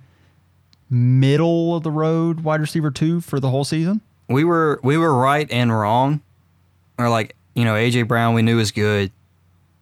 [0.88, 4.00] middle of the road wide receiver two for the whole season.
[4.28, 6.20] We were we were right and wrong.
[6.98, 9.12] Or like, you know, AJ Brown we knew was good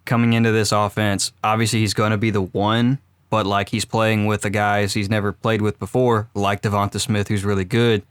[0.05, 1.33] coming into this offense.
[1.43, 2.99] Obviously he's gonna be the one,
[3.31, 7.29] but like he's playing with the guys he's never played with before, like Devonta Smith,
[7.29, 8.03] who's really good.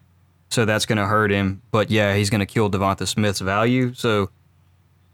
[0.50, 1.62] So that's gonna hurt him.
[1.72, 3.94] But yeah, he's gonna kill Devonta Smith's value.
[3.94, 4.30] So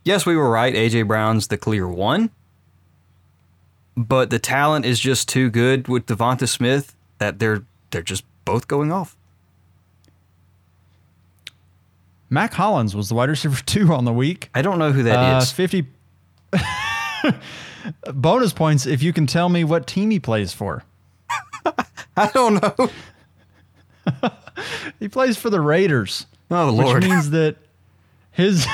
[0.03, 0.73] yes, we were right.
[0.73, 2.29] AJ Brown's the clear one.
[3.95, 8.67] But the talent is just too good with Devonta Smith that they're they're just both
[8.67, 9.15] going off.
[12.29, 14.49] Mack Hollins was the wide receiver two on the week.
[14.55, 15.51] I don't know who that Uh, is.
[15.51, 15.85] 50
[18.13, 20.83] bonus points if you can tell me what team he plays for.
[22.17, 22.89] I don't know.
[24.99, 27.03] He plays for the Raiders, Oh which Lord.
[27.03, 27.55] means that
[28.31, 28.65] his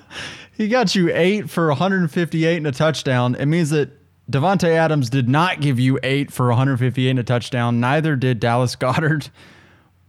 [0.56, 3.34] he got you eight for 158 and a touchdown.
[3.34, 3.90] It means that
[4.30, 7.80] Davante Adams did not give you eight for 158 and a touchdown.
[7.80, 9.30] Neither did Dallas Goedert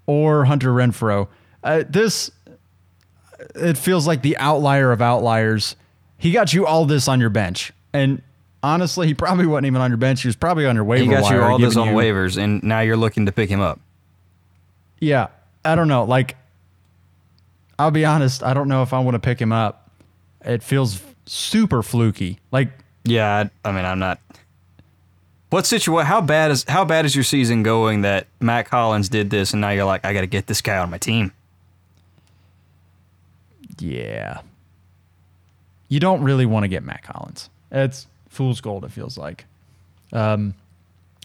[0.06, 1.28] or Hunter Renfrow.
[1.64, 2.30] Uh, this
[3.56, 5.76] it feels like the outlier of outliers.
[6.18, 8.22] He got you all this on your bench, and
[8.62, 10.22] honestly, he probably wasn't even on your bench.
[10.22, 12.62] He was probably on your waiver he got you all this on you- waivers, and
[12.64, 13.80] now you're looking to pick him up.
[15.04, 15.28] Yeah,
[15.66, 16.06] I don't know.
[16.06, 16.38] Like,
[17.78, 18.42] I'll be honest.
[18.42, 19.90] I don't know if I want to pick him up.
[20.46, 22.40] It feels super fluky.
[22.52, 22.70] Like,
[23.04, 24.20] Yeah, I, I mean, I'm not.
[25.50, 26.08] What situation?
[26.08, 29.62] How bad is how bad is your season going that Mack Hollins did this, and
[29.62, 31.32] now you're like, I got to get this guy on my team.
[33.80, 34.40] yeah,
[35.90, 37.50] you don't really want to get Mack Hollins.
[37.72, 38.86] It's fool's gold.
[38.86, 39.46] It feels like.
[40.12, 40.54] Um,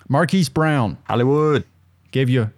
[0.09, 1.65] Marquise Brown Hollywood.
[2.11, 2.51] gave you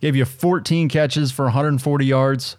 [0.00, 2.56] gave you 14 catches for 140 yards.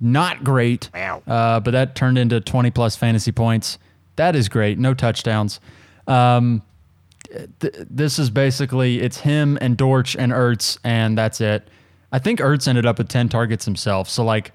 [0.00, 0.90] Not great.
[1.26, 3.78] Uh, but that turned into 20 plus fantasy points.
[4.16, 4.78] That is great.
[4.78, 5.60] No touchdowns.
[6.08, 6.62] Um,
[7.60, 11.68] th- this is basically it's him and Dortch and Ertz, and that's it.
[12.10, 14.08] I think Ertz ended up with 10 targets himself.
[14.08, 14.52] So like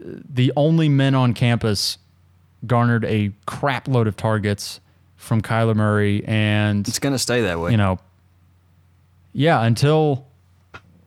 [0.00, 1.98] the only men on campus
[2.66, 4.80] garnered a crap load of targets
[5.16, 7.70] from Kyler Murray and It's gonna stay that way.
[7.72, 7.98] you know,
[9.32, 10.26] yeah, until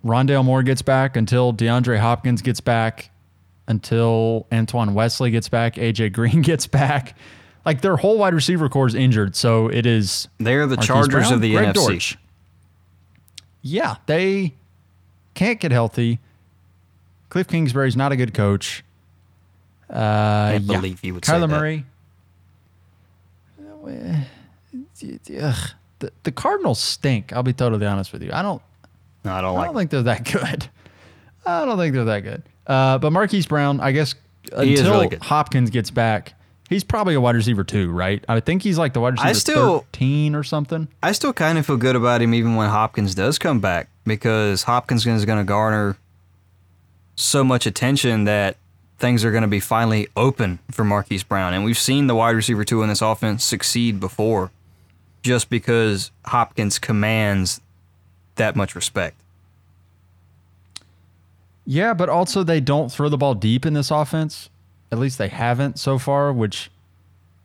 [0.04, 3.10] Rondale Moore gets back, until DeAndre Hopkins gets back,
[3.68, 7.18] until Antoine Wesley gets back, AJ Green gets back.
[7.66, 11.14] Like their whole wide receiver core is injured, so it is They're the Marquise Chargers
[11.14, 11.74] Brown, of the Greg NFC.
[11.74, 12.18] Dortch.
[13.62, 14.56] Yeah, they
[15.34, 16.20] can't get healthy.
[17.30, 18.84] Cliff Kingsbury's not a good coach.
[19.90, 20.76] Uh, Can't yeah.
[20.76, 21.50] believe he would say Kyler.
[21.50, 21.86] Murray.
[25.42, 25.70] Ugh.
[26.00, 27.32] The, the Cardinals stink.
[27.34, 28.32] I'll be totally honest with you.
[28.34, 28.62] I don't.
[29.24, 29.66] No, I don't I like.
[29.68, 30.68] don't think they're that good.
[31.46, 32.44] I don't think they're that good.
[32.68, 34.16] Uh, but Marquise Brown, I guess
[34.62, 35.22] He is until really good.
[35.24, 36.34] Hopkins gets back,
[36.70, 38.24] he's probably a wide receiver too, right?
[38.30, 40.88] I think he's like the wide receiver I still- 13 or something.
[41.02, 44.64] I still kind of feel good about him even when Hopkins does come back because
[44.64, 45.98] Hopkins is going to garner
[47.16, 48.58] so much attention that
[48.98, 51.54] things are going to be finally open for Marquise Brown.
[51.54, 54.52] And we've seen the wide receiver two in this offense succeed before
[55.22, 57.60] just because Hopkins commands
[58.36, 59.16] that much respect.
[61.66, 64.50] Yeah, but also they don't throw the ball deep in this offense.
[64.92, 66.70] At least they haven't so far, which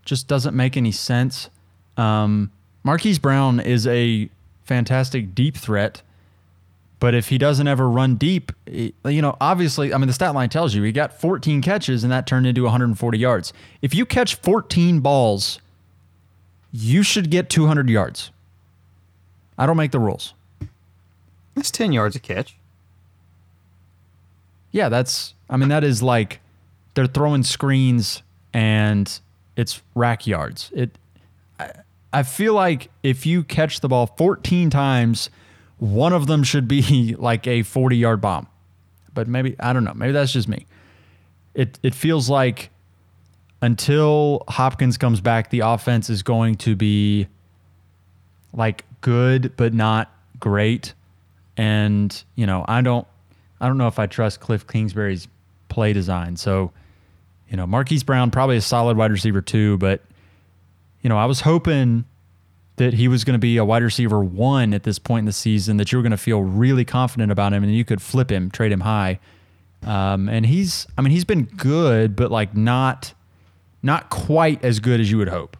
[0.04, 1.50] just doesn't make any sense.
[1.96, 2.50] Um,
[2.82, 4.28] Marquise Brown is a
[4.64, 6.02] fantastic deep threat,
[7.00, 10.34] but if he doesn't ever run deep, it- you know, obviously, I mean, the stat
[10.34, 13.52] line tells you he got 14 catches and that turned into 140 yards.
[13.82, 15.60] If you catch 14 balls,
[16.72, 18.30] you should get 200 yards.
[19.56, 20.34] I don't make the rules.
[21.58, 22.56] That's 10 yards a catch.
[24.70, 25.34] Yeah, that's.
[25.50, 26.38] I mean, that is like
[26.94, 28.22] they're throwing screens
[28.54, 29.18] and
[29.56, 30.70] it's rack yards.
[30.72, 30.96] It.
[31.58, 31.72] I,
[32.12, 35.30] I feel like if you catch the ball 14 times,
[35.78, 38.46] one of them should be like a 40 yard bomb.
[39.12, 39.94] But maybe I don't know.
[39.94, 40.64] Maybe that's just me.
[41.54, 42.70] It it feels like
[43.60, 47.26] until Hopkins comes back, the offense is going to be
[48.52, 50.94] like good but not great.
[51.58, 53.06] And you know, I don't
[53.60, 55.28] I don't know if I trust Cliff Kingsbury's
[55.68, 56.36] play design.
[56.36, 56.72] So,
[57.50, 60.02] you know, Marquise Brown probably a solid wide receiver too, but
[61.02, 62.04] you know, I was hoping
[62.76, 65.32] that he was going to be a wide receiver one at this point in the
[65.32, 68.30] season, that you were going to feel really confident about him and you could flip
[68.30, 69.18] him, trade him high.
[69.84, 73.14] Um, and he's, I mean, he's been good, but like not,
[73.82, 75.56] not quite as good as you would hope.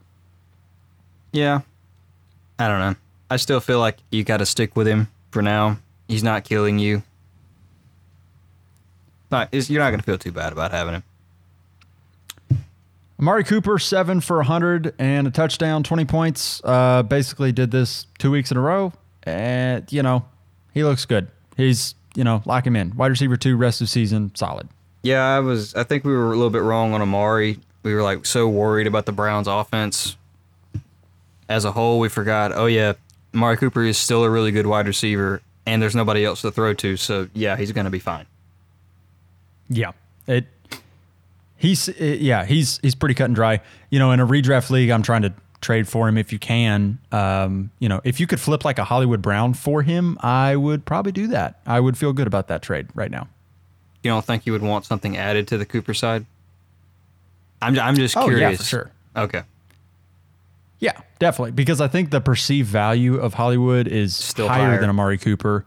[1.32, 1.62] Yeah.
[2.58, 2.94] I don't know.
[3.30, 5.78] I still feel like you got to stick with him for now.
[6.08, 7.02] He's not killing you.
[9.30, 11.02] Not, you're not going to feel too bad about having him.
[13.20, 16.62] Amari Cooper, seven for 100 and a touchdown, 20 points.
[16.64, 18.92] Uh, basically did this two weeks in a row.
[19.24, 20.24] And, you know,
[20.72, 21.28] he looks good.
[21.56, 22.96] He's, you know, lock him in.
[22.96, 24.68] Wide receiver two, rest of season, solid.
[25.02, 25.74] Yeah, I was.
[25.74, 27.58] I think we were a little bit wrong on Amari.
[27.82, 30.16] We were like so worried about the Browns' offense
[31.48, 31.98] as a whole.
[31.98, 32.52] We forgot.
[32.52, 32.94] Oh yeah,
[33.34, 36.74] Amari Cooper is still a really good wide receiver, and there's nobody else to throw
[36.74, 36.96] to.
[36.96, 38.26] So yeah, he's going to be fine.
[39.68, 39.92] Yeah.
[40.26, 40.46] It,
[41.56, 43.60] he's, it, yeah, he's, he's pretty cut and dry.
[43.90, 46.98] You know, in a redraft league, I'm trying to trade for him if you can.
[47.12, 50.84] Um, you know, if you could flip like a Hollywood Brown for him, I would
[50.84, 51.60] probably do that.
[51.66, 53.28] I would feel good about that trade right now.
[54.02, 56.24] you don't think you would want something added to the Cooper side?
[57.60, 58.60] I'm I'm just Oh, yeah, curious.
[58.60, 58.90] for sure.
[59.16, 59.42] Okay.
[60.80, 61.52] Yeah, definitely.
[61.52, 64.80] Because I think the perceived value of Hollywood is Still higher, higher.
[64.80, 65.64] than Amari Cooper.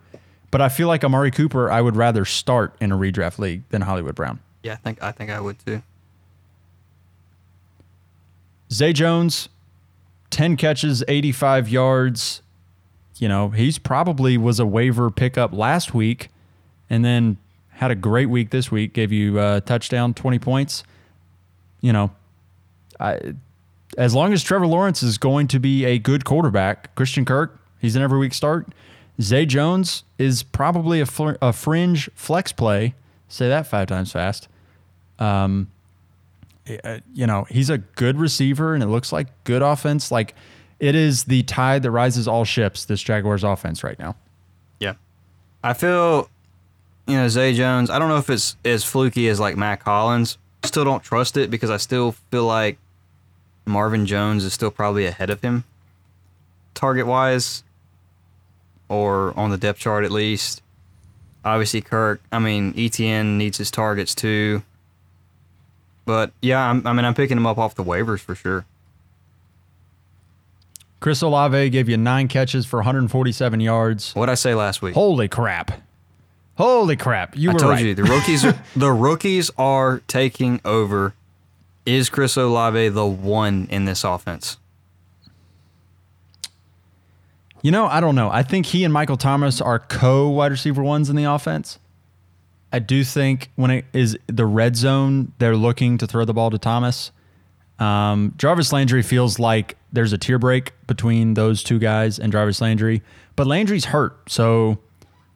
[0.52, 3.82] But I feel like Amari Cooper, I would rather start in a redraft league than
[3.82, 4.40] Hollywood Brown.
[4.64, 5.82] Yeah, I think I think I would too.
[8.72, 9.50] Zay Jones,
[10.30, 12.42] 10 catches, 85 yards.
[13.18, 16.30] You know, he's probably was a waiver pickup last week
[16.90, 17.38] and then
[17.72, 20.84] had a great week this week, gave you a touchdown, 20 points.
[21.82, 22.12] You know,
[23.00, 23.34] I,
[23.98, 27.96] as long as Trevor Lawrence is going to be a good quarterback, Christian Kirk, he's
[27.96, 28.68] an every week start.
[29.22, 31.08] Zay Jones is probably a,
[31.42, 32.96] a fringe flex play.
[33.28, 34.48] Say that five times fast
[36.84, 40.12] uh, you know, he's a good receiver and it looks like good offense.
[40.12, 40.36] Like
[40.80, 44.16] it is the tide that rises all ships, this Jaguars offense right now.
[44.80, 44.94] Yeah.
[45.64, 46.30] I feel,
[47.08, 50.38] you know, Zay Jones, I don't know if it's as fluky as like Mack Hollins.
[50.64, 52.78] Still don't trust it because I still feel like
[53.66, 55.64] Marvin Jones is still probably ahead of him
[56.74, 57.64] target wise
[58.90, 60.62] or on the depth chart at least.
[61.44, 64.64] Obviously, Kirk, I mean, Etienne needs his targets too.
[66.06, 68.66] But yeah, I'm, I mean, I'm picking him up off the waivers for sure.
[71.00, 74.14] Chris Olave gave you nine catches for 147 yards.
[74.14, 74.94] What'd I say last week?
[74.94, 75.72] Holy crap.
[76.58, 77.36] Holy crap.
[77.36, 77.86] You I were told right.
[77.86, 81.14] you the rookies are the rookies are taking over.
[81.86, 84.58] Is Chris Olave the one in this offense?
[87.64, 88.30] You know, I don't know.
[88.30, 91.80] I think he and Michael Thomas are co wide receiver ones in the offense.
[92.74, 96.50] I do think when it is the red zone, they're looking to throw the ball
[96.50, 97.12] to Thomas.
[97.80, 102.62] Um, Jarvis Landry feels like there's a tear break between those two guys and Jarvis
[102.62, 103.02] Landry,
[103.36, 104.32] but Landry's hurt.
[104.32, 104.78] So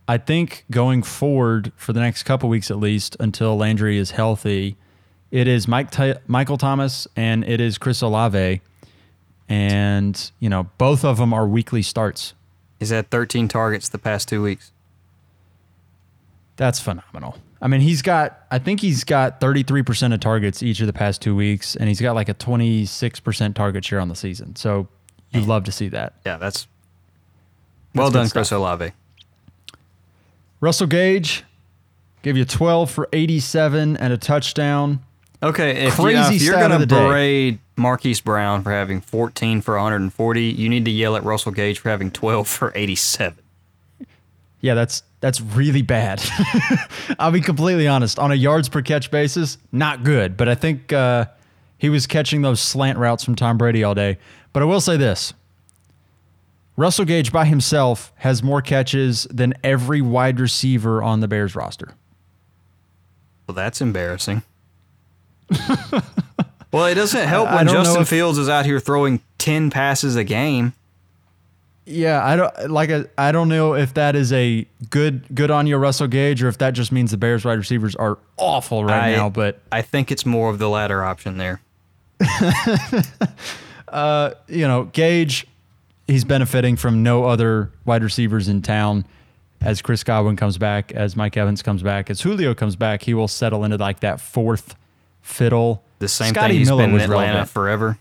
[0.07, 4.77] I think going forward for the next couple weeks at least until Landry is healthy,
[5.31, 8.61] it is Mike Ty- Michael Thomas and it is Chris Olave.
[9.47, 12.33] And, you know, both of them are weekly starts.
[12.79, 14.71] He's had 13 targets the past two weeks.
[16.57, 17.37] That's phenomenal.
[17.61, 21.21] I mean, he's got, I think he's got 33% of targets each of the past
[21.21, 24.55] two weeks, and he's got like a 26% target share on the season.
[24.55, 24.87] So
[25.31, 26.13] you'd love to see that.
[26.25, 26.67] Yeah, that's
[27.93, 28.29] well good done.
[28.29, 28.91] Chris Olave.
[30.59, 31.43] Russell Gage
[32.21, 35.03] gave you 12 for 87 and a touchdown.
[35.43, 39.75] Okay, if, Crazy you, if you're going to berate Marquise Brown for having 14 for
[39.75, 43.37] 140, you need to yell at Russell Gage for having 12 for 87.
[44.61, 46.23] Yeah, that's that's really bad.
[47.19, 48.17] I'll be completely honest.
[48.17, 50.37] On a yards per catch basis, not good.
[50.37, 51.25] But I think uh,
[51.77, 54.17] he was catching those slant routes from Tom Brady all day.
[54.53, 55.33] But I will say this:
[56.77, 61.93] Russell Gage by himself has more catches than every wide receiver on the Bears roster.
[63.47, 64.41] Well, that's embarrassing.
[66.71, 70.23] well, it doesn't help when Justin if- Fields is out here throwing 10 passes a
[70.23, 70.73] game.
[71.87, 72.89] Yeah, I don't like.
[72.89, 76.47] I I don't know if that is a good good on you, Russell Gage, or
[76.47, 79.29] if that just means the Bears wide receivers are awful right I- now.
[79.29, 81.61] But I think it's more of the latter option there.
[83.87, 85.47] Uh, you know, Gage,
[86.07, 89.05] he's benefiting from no other wide receivers in town.
[89.61, 93.13] As Chris Godwin comes back, as Mike Evans comes back, as Julio comes back, he
[93.13, 94.75] will settle into like that fourth
[95.25, 95.83] fiddle.
[95.99, 97.49] The same Scotty thing he's Miller been in Atlanta relevant.
[97.49, 97.97] forever.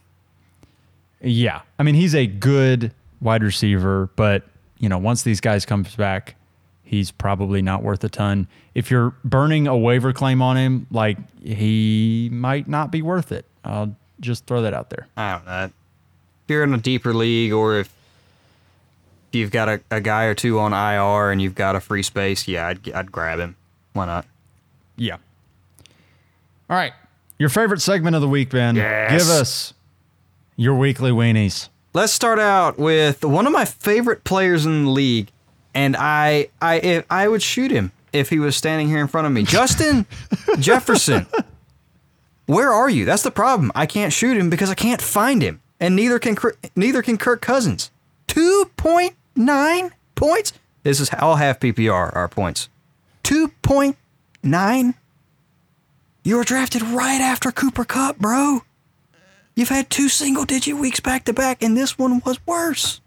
[1.23, 4.45] Yeah, I mean he's a good wide receiver, but
[4.79, 6.37] you know once these guys comes back,
[6.83, 8.47] he's probably not worth a ton.
[8.75, 13.47] If you're burning a waiver claim on him, like he might not be worth it.
[13.65, 15.07] I'll just throw that out there.
[15.17, 15.65] I don't know.
[15.65, 15.73] If
[16.49, 17.91] you're in a deeper league or if
[19.33, 22.47] you've got a, a guy or two on IR and you've got a free space,
[22.47, 23.57] yeah, I'd, I'd grab him.
[23.95, 24.27] Why not?
[24.97, 25.17] Yeah.
[26.69, 26.93] All right.
[27.39, 28.77] Your favorite segment of the week, Ben.
[28.77, 29.11] Yes.
[29.11, 29.75] Give us
[30.57, 31.69] your weekly weenies.
[31.93, 35.31] Let's start out with one of my favorite players in the league,
[35.75, 39.27] and I I if I would shoot him if he was standing here in front
[39.27, 39.43] of me.
[39.43, 40.07] Justin
[40.59, 41.27] Jefferson.
[42.47, 43.05] Where are you?
[43.05, 43.73] That's the problem.
[43.75, 46.37] I can't shoot him because I can't find him, and neither can
[46.77, 47.91] neither can Kirk Cousins.
[48.27, 50.53] Two point nine points.
[50.83, 52.69] This is all half PPR our points.
[53.23, 53.97] Two point
[54.43, 54.95] nine.
[56.25, 58.63] You were drafted right after Cooper Kupp, bro.
[59.55, 63.01] You've had two single digit weeks back to back, and this one was worse.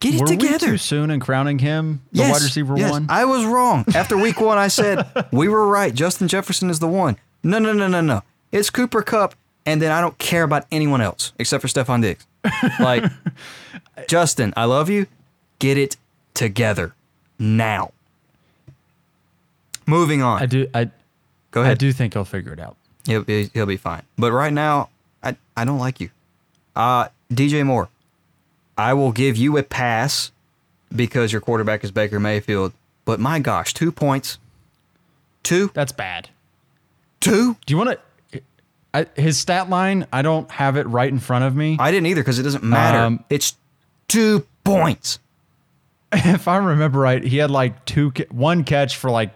[0.00, 0.66] Get it Were we together.
[0.66, 2.90] too soon in crowning him the wide receiver yes.
[2.90, 3.06] one?
[3.08, 3.84] I was wrong.
[3.94, 5.94] After week one, I said we were right.
[5.94, 7.16] Justin Jefferson is the one.
[7.42, 8.22] No, no, no, no, no.
[8.52, 9.34] It's Cooper Kupp,
[9.66, 12.26] and then I don't care about anyone else except for Stefon Diggs.
[12.78, 13.04] Like,
[14.08, 15.06] Justin, I love you.
[15.58, 15.96] Get it
[16.34, 16.94] together
[17.38, 17.92] now.
[19.88, 20.42] Moving on.
[20.42, 20.68] I do.
[20.74, 20.90] I
[21.50, 21.72] Go ahead.
[21.72, 22.76] I do think he'll figure it out.
[23.06, 24.02] He'll be, he'll be fine.
[24.18, 24.90] But right now,
[25.22, 26.10] I, I don't like you.
[26.76, 27.88] Uh, DJ Moore,
[28.76, 30.30] I will give you a pass
[30.94, 32.74] because your quarterback is Baker Mayfield.
[33.04, 34.38] But my gosh, two points.
[35.42, 35.70] Two?
[35.72, 36.28] That's bad.
[37.20, 37.56] Two?
[37.64, 37.98] Do you want
[38.32, 38.42] to?
[38.92, 40.06] I, his stat line.
[40.12, 41.76] I don't have it right in front of me.
[41.80, 42.98] I didn't either because it doesn't matter.
[42.98, 43.56] Um, it's
[44.06, 45.18] two points.
[46.12, 49.30] if I remember right, he had like two, one catch for like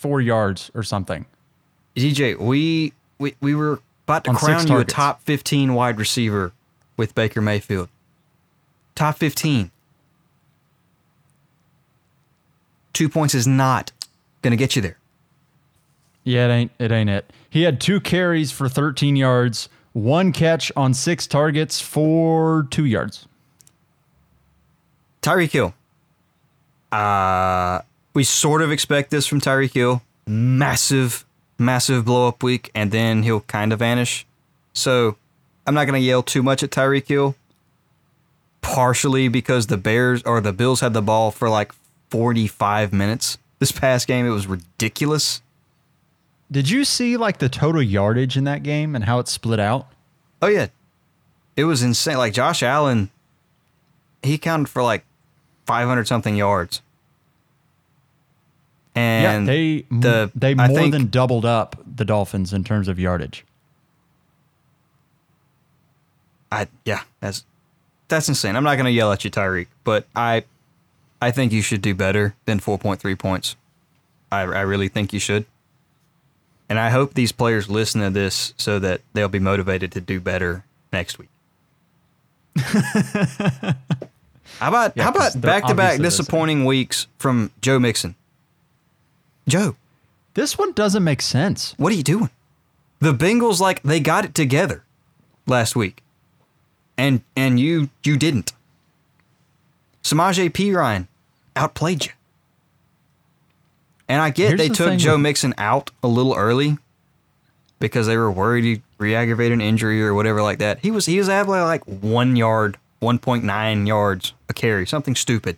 [0.00, 1.26] four yards or something.
[1.94, 6.52] DJ, we, we, we were about to On crown you a top 15 wide receiver
[6.96, 7.88] with Baker Mayfield.
[8.94, 9.70] Top 15.
[12.92, 13.92] Two points is not
[14.42, 14.96] going to get you there.
[16.24, 16.72] Yeah, it ain't.
[16.78, 17.32] It ain't it.
[17.48, 23.26] He had two carries for 13 yards, one catch on six targets for two yards.
[25.22, 25.74] Tyreek Hill.
[26.90, 27.80] Uh,
[28.14, 30.02] we sort of expect this from Tyreek Hill.
[30.26, 31.24] Massive,
[31.58, 34.26] massive blow up week, and then he'll kind of vanish.
[34.72, 35.16] So
[35.66, 37.34] I'm not going to yell too much at Tyreek Hill.
[38.62, 41.72] Partially because the Bears or the Bills had the ball for like
[42.10, 44.26] 45 minutes this past game.
[44.26, 45.40] It was ridiculous.
[46.50, 49.86] Did you see like the total yardage in that game and how it split out?
[50.42, 50.66] Oh, yeah.
[51.56, 52.18] It was insane.
[52.18, 53.10] Like Josh Allen,
[54.22, 55.04] he counted for like
[55.66, 56.82] 500 something yards.
[58.94, 62.98] And yeah, they the they more think- than doubled up the Dolphins in terms of
[62.98, 63.44] yardage.
[66.52, 67.44] I yeah, that's
[68.08, 68.56] that's insane.
[68.56, 70.44] I'm not gonna yell at you, Tyreek, but I
[71.22, 73.56] I think you should do better than 4.3 points.
[74.32, 75.46] I I really think you should.
[76.68, 80.20] And I hope these players listen to this so that they'll be motivated to do
[80.20, 81.28] better next week.
[82.56, 83.74] how
[84.60, 88.14] about Yeah, how about back to back disappointing weeks from Joe Mixon?
[89.48, 89.76] Joe,
[90.34, 91.74] This one doesn't make sense.
[91.76, 92.30] what are you doing?
[93.00, 94.84] The Bengals like they got it together
[95.46, 96.02] last week.
[96.98, 98.52] And and you you didn't.
[100.04, 101.06] Samaje Perine
[101.56, 102.12] outplayed you.
[104.08, 106.78] And I get Here's they the took thing Joe with- Mixon out a little early
[107.78, 110.80] because they were worried he'd re-aggravate an injury or whatever like that.
[110.80, 115.14] He was he was averaging like one yard, one point nine yards a carry, something
[115.14, 115.56] stupid.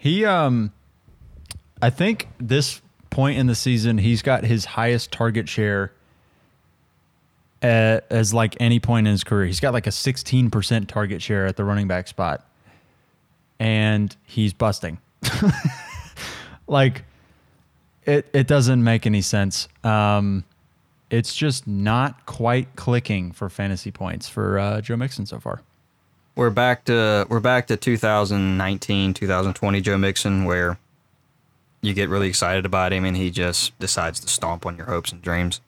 [0.00, 0.72] He um
[1.82, 2.80] I think this
[3.10, 5.92] point in the season he's got his highest target share
[7.62, 9.44] uh, as like any point in his career.
[9.44, 12.46] He's got like a 16% target share at the running back spot.
[13.58, 14.98] And he's busting.
[16.66, 17.04] like
[18.06, 19.68] it it doesn't make any sense.
[19.84, 20.44] Um
[21.10, 25.60] it's just not quite clicking for fantasy points for uh, Joe Mixon so far.
[26.40, 30.78] We're back to we're back to 2019, 2020 Joe Mixon where
[31.82, 35.12] you get really excited about him and he just decides to stomp on your hopes
[35.12, 35.60] and dreams.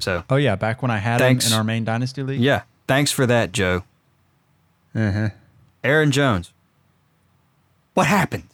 [0.00, 1.46] So, Oh yeah, back when I had Thanks.
[1.46, 2.40] him in our main dynasty league.
[2.40, 3.84] yeah, thanks for that, Joe.
[4.92, 5.28] Uh-huh.
[5.84, 6.52] Aaron Jones.
[7.94, 8.48] What happened?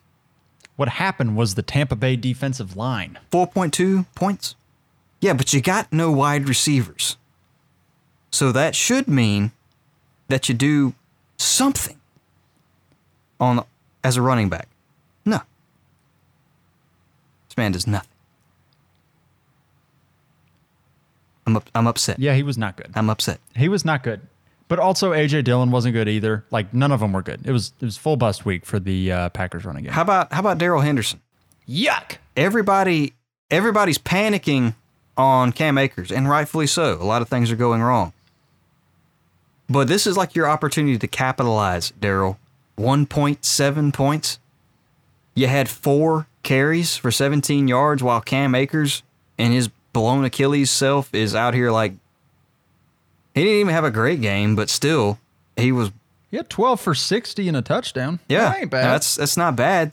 [0.77, 3.19] What happened was the Tampa Bay defensive line.
[3.33, 4.55] 4.2 points?
[5.23, 7.17] Yeah, but you got no wide receivers.
[8.31, 9.53] So that should mean
[10.29, 10.95] that you do
[11.43, 11.99] something
[13.41, 13.65] on
[14.05, 14.69] as a running back.
[15.25, 15.41] No.
[17.49, 18.09] This man does nothing.
[21.47, 22.19] I'm up, I'm upset.
[22.19, 22.91] Yeah, he was not good.
[22.95, 23.41] I'm upset.
[23.57, 24.21] He was not good.
[24.69, 26.45] But also AJ Dillon wasn't good either.
[26.51, 27.41] Like none of them were good.
[27.45, 29.93] It was it was full bust week for the uh, Packers running game.
[29.93, 31.21] How about how about Darrell Henderson?
[31.69, 32.17] Yuck.
[32.37, 33.13] everybody
[33.51, 34.75] everybody's panicking
[35.17, 36.95] on Cam Akers, and rightfully so.
[37.01, 38.13] A lot of things are going wrong.
[39.73, 42.39] But this is like your opportunity to capitalize, Darrell.
[42.79, 44.39] 1.7 points.
[45.35, 49.03] You had four carries for 17 yards while Cam Akers
[49.39, 51.93] and his blown Achilles self is out here like
[53.35, 55.19] he didn't even have a great game, but still
[55.57, 55.91] he was
[56.31, 58.21] He had 12 for 60 and a touchdown.
[58.29, 58.85] yeah, That ain't bad.
[58.85, 59.93] That's that's not bad.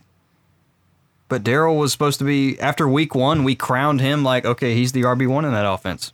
[1.30, 3.46] But Darrell was supposed to be after week one.
[3.46, 6.12] We crowned him like okay, he's the RB one in that offense.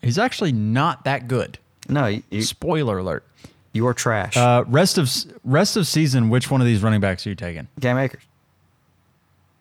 [0.00, 1.58] He's actually not that good.
[1.88, 3.24] No, you, you, Spoiler alert.
[3.72, 4.36] you're trash.
[4.36, 5.10] Uh, rest of
[5.44, 7.68] rest of season, which one of these running backs are you taking?
[7.80, 8.22] Cam Akers.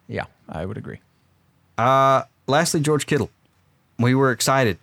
[0.08, 1.00] Yeah, I would agree.
[1.78, 3.30] Uh, lastly, George Kittle.
[4.00, 4.78] We were excited.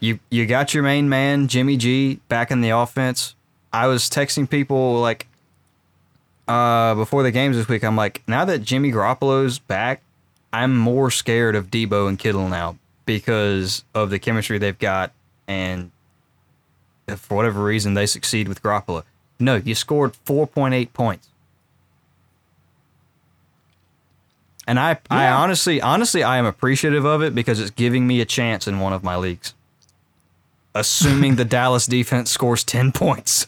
[0.00, 3.34] You you got your main man Jimmy G back in the offense.
[3.72, 5.26] I was texting people like
[6.46, 7.82] uh before the games this week.
[7.84, 10.02] I'm like, now that Jimmy Garoppolo's back,
[10.52, 12.76] I'm more scared of Deebo and Kittle now
[13.06, 15.12] because of the chemistry they've got
[15.48, 15.92] and if
[17.16, 19.04] for whatever reason they succeed with Garoppolo.
[19.38, 21.28] No, you scored 4.8 points.
[24.66, 28.24] And I, I honestly, honestly, I am appreciative of it because it's giving me a
[28.24, 29.52] chance in one of my leagues.
[30.74, 33.46] Assuming the Dallas defense scores 10 points.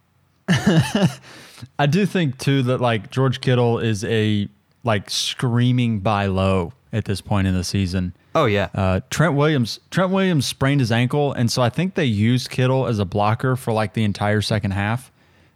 [0.48, 4.48] I do think too that like George Kittle is a
[4.84, 8.14] like screaming buy low at this point in the season.
[8.34, 8.68] Oh, yeah.
[8.74, 12.86] Uh, Trent Williams Trent Williams sprained his ankle, and so I think they used Kittle
[12.86, 15.10] as a blocker for like the entire second half.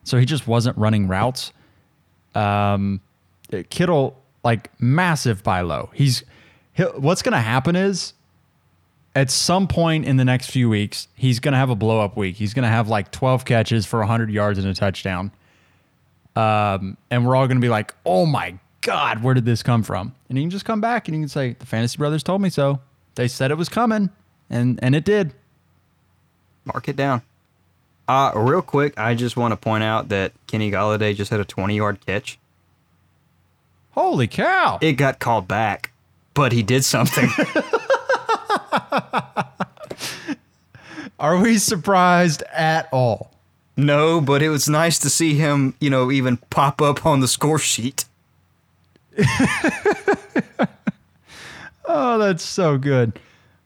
[0.05, 1.53] So he just wasn't running routes.
[2.35, 3.01] Um,
[3.71, 5.91] Kittle like massive buy low.
[5.95, 6.25] He's
[6.73, 8.15] he, what's going to happen is
[9.15, 12.17] at some point in the next few weeks he's going to have a blow up
[12.17, 12.37] week.
[12.37, 15.31] He's going to have like 12 catches for 100 yards and a touchdown.
[16.35, 19.83] Um, and we're all going to be like, "Oh my god, where did this come
[19.83, 22.43] from?" And you can just come back and you can say, "The Fantasy Brothers told
[22.43, 22.81] me so.
[23.15, 24.11] They said it was coming,
[24.51, 25.33] and and it did."
[26.65, 27.23] Mark it down.
[28.07, 31.45] Uh, real quick, I just want to point out that Kenny Golladay just had a
[31.45, 32.39] 20 yard catch.
[33.93, 34.79] Holy cow!
[34.81, 35.93] It got called back,
[36.35, 37.29] but he did something.
[41.19, 43.31] Are we surprised at all?
[43.77, 47.29] no, but it was nice to see him, you know, even pop up on the
[47.29, 48.05] score sheet.
[51.85, 53.19] Oh, that's so good.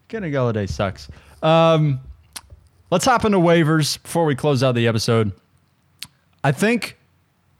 [0.08, 1.08] Kenny Golladay sucks.
[1.42, 2.00] Um,
[2.90, 5.32] let's hop into waivers before we close out the episode.
[6.42, 6.96] I think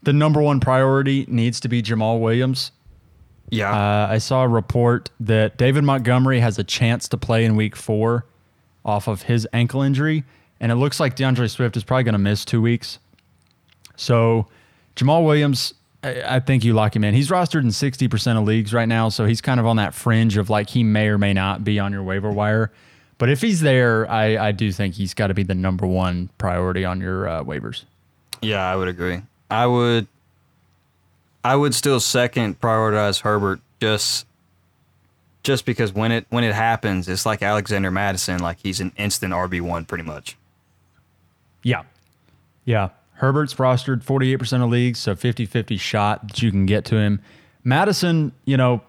[0.03, 2.73] the number one priority needs to be Jamaal Williams.
[3.51, 3.71] Yeah.
[3.71, 7.77] Uh, I saw a report that David Montgomery has a chance to play in week
[7.77, 8.27] four
[8.85, 10.25] off of his ankle injury,
[10.59, 12.99] and it looks like D'Andre Swift is probably going to miss two weeks.
[13.97, 14.47] So
[14.97, 17.15] Jamaal Williams, I, think you lock him in.
[17.15, 20.37] He's rostered in 60% of leagues right now, so he's kind of on that fringe
[20.37, 22.71] of like he may or may not be on your waiver wire.
[23.19, 26.29] But if he's there, I, I do think he's got to be the number one
[26.39, 27.85] priority on your uh, waivers.
[28.43, 29.23] Yeah, I would agree.
[29.51, 30.07] I would
[31.45, 34.27] I would still second prioritize Herbert just
[35.43, 39.33] just because when it when it happens, it's like Alexander Mattison, like he's an instant
[39.33, 40.37] RB one pretty much.
[41.63, 41.85] Yeah.
[42.65, 42.89] Yeah.
[43.17, 47.21] Herbert's rostered 48% of leagues, so 50 50 shot that you can get to him.
[47.65, 48.83] Mattison, you know,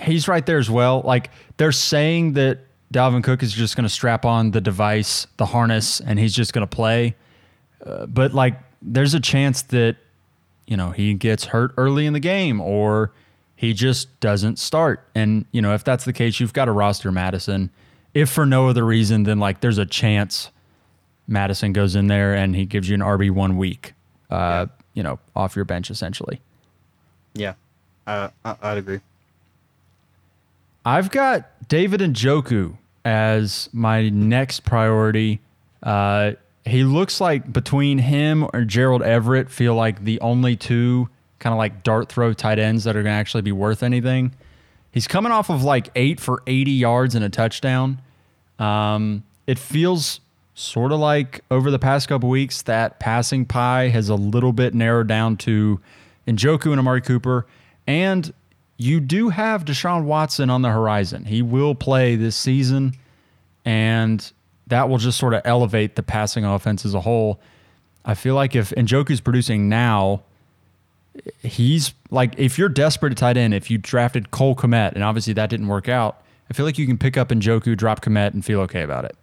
[0.00, 1.02] he's right there as well.
[1.02, 2.60] Like they're saying that
[2.92, 6.52] Dalvin Cook is just going to strap on the device, the harness, and he's just
[6.52, 7.14] going to play.
[7.84, 9.96] Uh, but like there's a chance that,
[10.66, 13.12] you know, he gets hurt early in the game or
[13.56, 15.06] he just doesn't start.
[15.14, 17.70] And, you know, if that's the case, you've got to roster Mattison.
[18.14, 20.50] If for no other reason than like there's a chance
[21.26, 23.94] Mattison goes in there and he gives you an RB one week,
[24.30, 26.40] uh, you know, off your bench essentially.
[27.34, 27.54] Yeah,
[28.06, 29.00] uh, I, I'd agree.
[30.84, 35.40] I've got David Njoku as my next priority.
[35.82, 36.32] Uh,
[36.64, 41.08] he looks like between him or Gerald Everett feel like the only two
[41.38, 44.32] kind of like dart throw tight ends that are going to actually be worth anything.
[44.92, 48.00] He's coming off of like eight for 80 yards and a touchdown.
[48.58, 50.20] Um, it feels
[50.54, 54.72] sort of like over the past couple weeks that passing pie has a little bit
[54.72, 55.80] narrowed down to
[56.26, 57.46] Njoku and Amari Cooper.
[57.86, 58.32] And
[58.76, 61.24] you do have Deshaun Watson on the horizon.
[61.24, 62.94] He will play this season,
[63.64, 64.32] and
[64.68, 67.40] that will just sort of elevate the passing offense as a whole.
[68.04, 70.22] I feel like if Njoku's producing now,
[71.42, 75.32] he's like if you're desperate at tight end, if you drafted Cole Kmet, and obviously
[75.34, 78.44] that didn't work out, I feel like you can pick up Njoku, drop Komet, and
[78.44, 79.16] feel okay about it.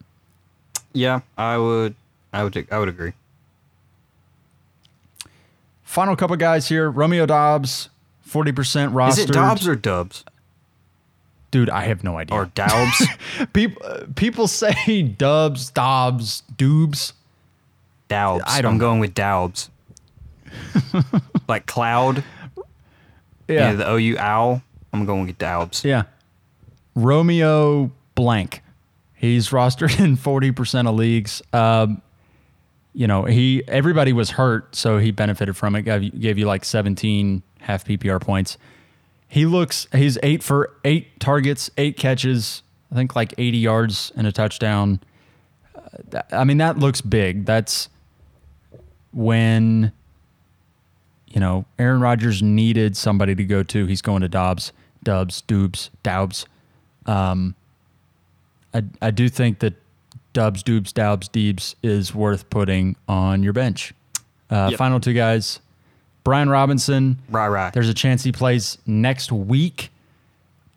[0.93, 1.95] Yeah, I would.
[2.33, 2.67] I would.
[2.71, 3.13] I would agree.
[5.83, 7.89] Final couple guys here: Romeo Dobbs,
[8.21, 9.09] forty percent rostered.
[9.09, 10.23] Is it Dobbs or Dubs
[11.51, 12.37] Dude, I have no idea.
[12.37, 13.05] or Dobbs?
[13.53, 17.13] people uh, people say Dubs, Dobbs, Doobs.
[18.09, 18.15] I
[18.61, 18.79] don't I'm know.
[18.79, 19.69] going with Daubs.
[21.47, 22.23] like Cloud.
[23.47, 23.73] Yeah, Yeah.
[23.73, 24.61] the OU owl.
[24.93, 25.83] I'm going with Daubs.
[25.85, 26.03] yeah.
[26.95, 28.61] Romeo blank.
[29.21, 31.43] He's rostered in forty percent of leagues.
[31.53, 32.01] Um,
[32.91, 35.83] you know, he everybody was hurt, so he benefited from it.
[35.83, 38.57] Gave gave you like seventeen half PPR points.
[39.27, 39.87] He looks.
[39.93, 42.63] He's eight for eight targets, eight catches.
[42.91, 44.99] I think like eighty yards and a touchdown.
[45.75, 47.45] Uh, I mean, that looks big.
[47.45, 47.89] That's
[49.13, 49.91] when
[51.27, 53.85] you know Aaron Rodgers needed somebody to go to.
[53.85, 56.47] He's going to Dobbs, Dubs, Doobs, Daubs.
[57.05, 57.53] Um,
[58.73, 59.73] I I do think that
[60.33, 63.93] Dubs, Doobs, Daubs, Deebs is worth putting on your bench.
[64.49, 64.77] Uh, Yep.
[64.77, 65.59] Final two guys,
[66.23, 67.19] Brian Robinson.
[67.29, 67.73] Right, right.
[67.73, 69.89] There's a chance he plays next week.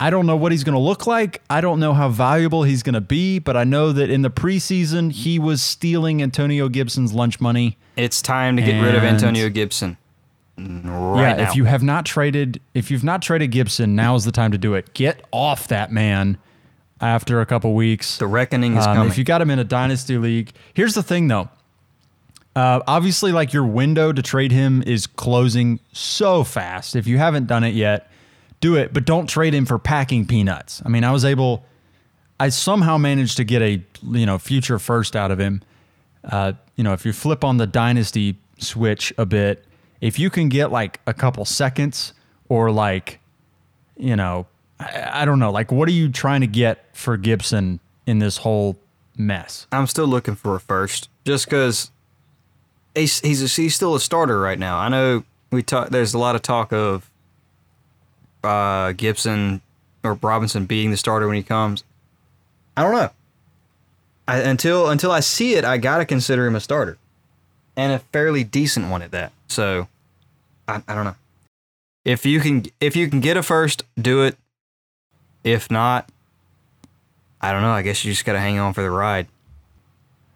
[0.00, 1.40] I don't know what he's going to look like.
[1.48, 4.30] I don't know how valuable he's going to be, but I know that in the
[4.30, 7.78] preseason he was stealing Antonio Gibson's lunch money.
[7.96, 9.96] It's time to get rid of Antonio Gibson.
[10.56, 11.48] right yeah, now.
[11.48, 14.58] if you have not traded, if you've not traded Gibson, now is the time to
[14.58, 14.92] do it.
[14.94, 16.38] Get off that man
[17.00, 18.18] after a couple weeks.
[18.18, 19.10] the reckoning is Um, coming.
[19.10, 21.48] if you got him in a dynasty league, here's the thing though.
[22.56, 26.94] Uh, obviously, like your window to trade him is closing so fast.
[26.94, 28.08] If you haven't done it yet,
[28.60, 30.80] do it, but don't trade him for packing peanuts.
[30.86, 31.64] I mean, I was able,
[32.38, 35.62] I somehow managed to get a you know future first out of him.
[36.22, 39.64] Uh, you know, if you flip on the dynasty switch a bit,
[40.00, 42.12] if you can get like a couple seconds
[42.48, 43.18] or like,
[43.96, 44.46] you know,
[44.80, 48.38] I, I don't know, like what are you trying to get for Gibson in this
[48.38, 48.76] whole
[49.16, 49.66] mess?
[49.72, 51.90] I'm still looking for a first, just because
[52.94, 54.78] he's he's a, he's still a starter right now.
[54.78, 55.90] I know we talk.
[55.90, 57.10] There's a lot of talk of
[58.42, 59.60] uh, Gibson
[60.02, 61.84] or Robinson being the starter when he comes.
[62.76, 63.10] I don't know.
[64.26, 66.98] I, until until I see it, I gotta consider him a starter,
[67.76, 69.32] and a fairly decent one at that.
[69.48, 69.88] So,
[70.66, 71.16] I, I don't know.
[72.04, 74.36] If you can if you can get a first, do it.
[75.44, 76.10] If not,
[77.40, 77.70] I don't know.
[77.70, 79.28] I guess you just gotta hang on for the ride.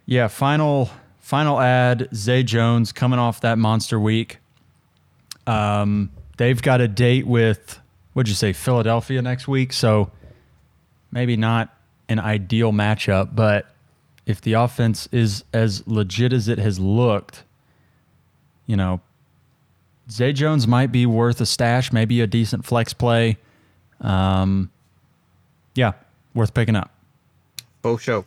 [0.07, 2.09] Yeah, final final ad.
[2.15, 4.39] Zay Jones coming off that monster week.
[5.47, 7.81] Um, they've got a date with
[8.13, 9.73] what'd you say, Philadelphia next week.
[9.73, 10.11] So
[11.13, 11.73] maybe not
[12.09, 13.67] an ideal matchup, but
[14.27, 17.45] if the offense is as legit as it has looked,
[18.67, 19.01] you know,
[20.11, 23.37] Zay Jones might be worth a stash, maybe a decent flex play.
[24.01, 24.71] Um,
[25.79, 25.93] yeah,
[26.35, 26.91] worth picking up.
[27.83, 28.27] Full show.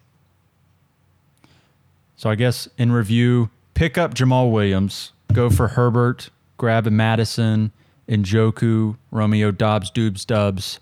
[2.16, 7.74] So I guess in review, pick up Jamaal Williams, go for Herbert, grab a Mattison,
[8.08, 10.80] Njoku, Romeo Dobbs, Dubes Dubs,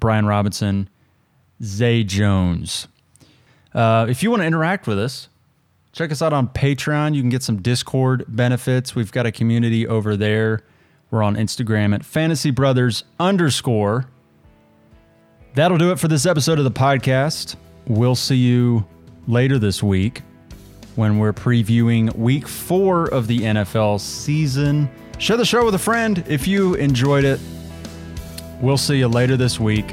[0.00, 0.88] Brian Robinson,
[1.62, 2.88] Zay Jones.
[3.72, 5.28] Uh, if you want to interact with us,
[5.92, 7.14] check us out on Patreon.
[7.14, 8.96] You can get some Discord benefits.
[8.96, 10.62] We've got a community over there.
[11.12, 14.08] We're on Instagram at Fantasy Brothers underscore.
[15.58, 17.56] That'll do it for this episode of the podcast.
[17.88, 18.86] We'll see you
[19.26, 20.22] later this week
[20.94, 24.88] when we're previewing week four of the NFL season.
[25.18, 27.40] Share the show with a friend if you enjoyed it.
[28.60, 29.90] We'll see you later this week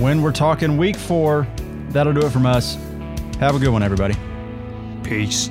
[0.00, 1.48] when we're talking week four.
[1.88, 2.74] That'll do it from us.
[3.40, 4.16] Have a good one, everybody.
[5.02, 5.48] Peace.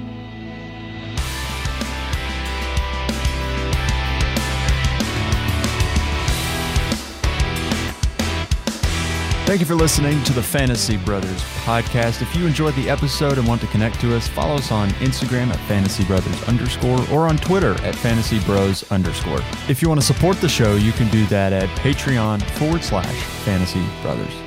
[9.54, 12.24] Thank you for listening to the Fantasy Brothers podcast.
[12.24, 15.50] If you enjoyed the episode and want to connect to us, follow us on Instagram
[15.50, 19.44] at Fantasy Brothers underscore or on Twitter at Fantasy Bros underscore.
[19.70, 23.14] If you want to support the show, you can do that at Patreon forward slash
[23.46, 24.43] Fantasy Brothers.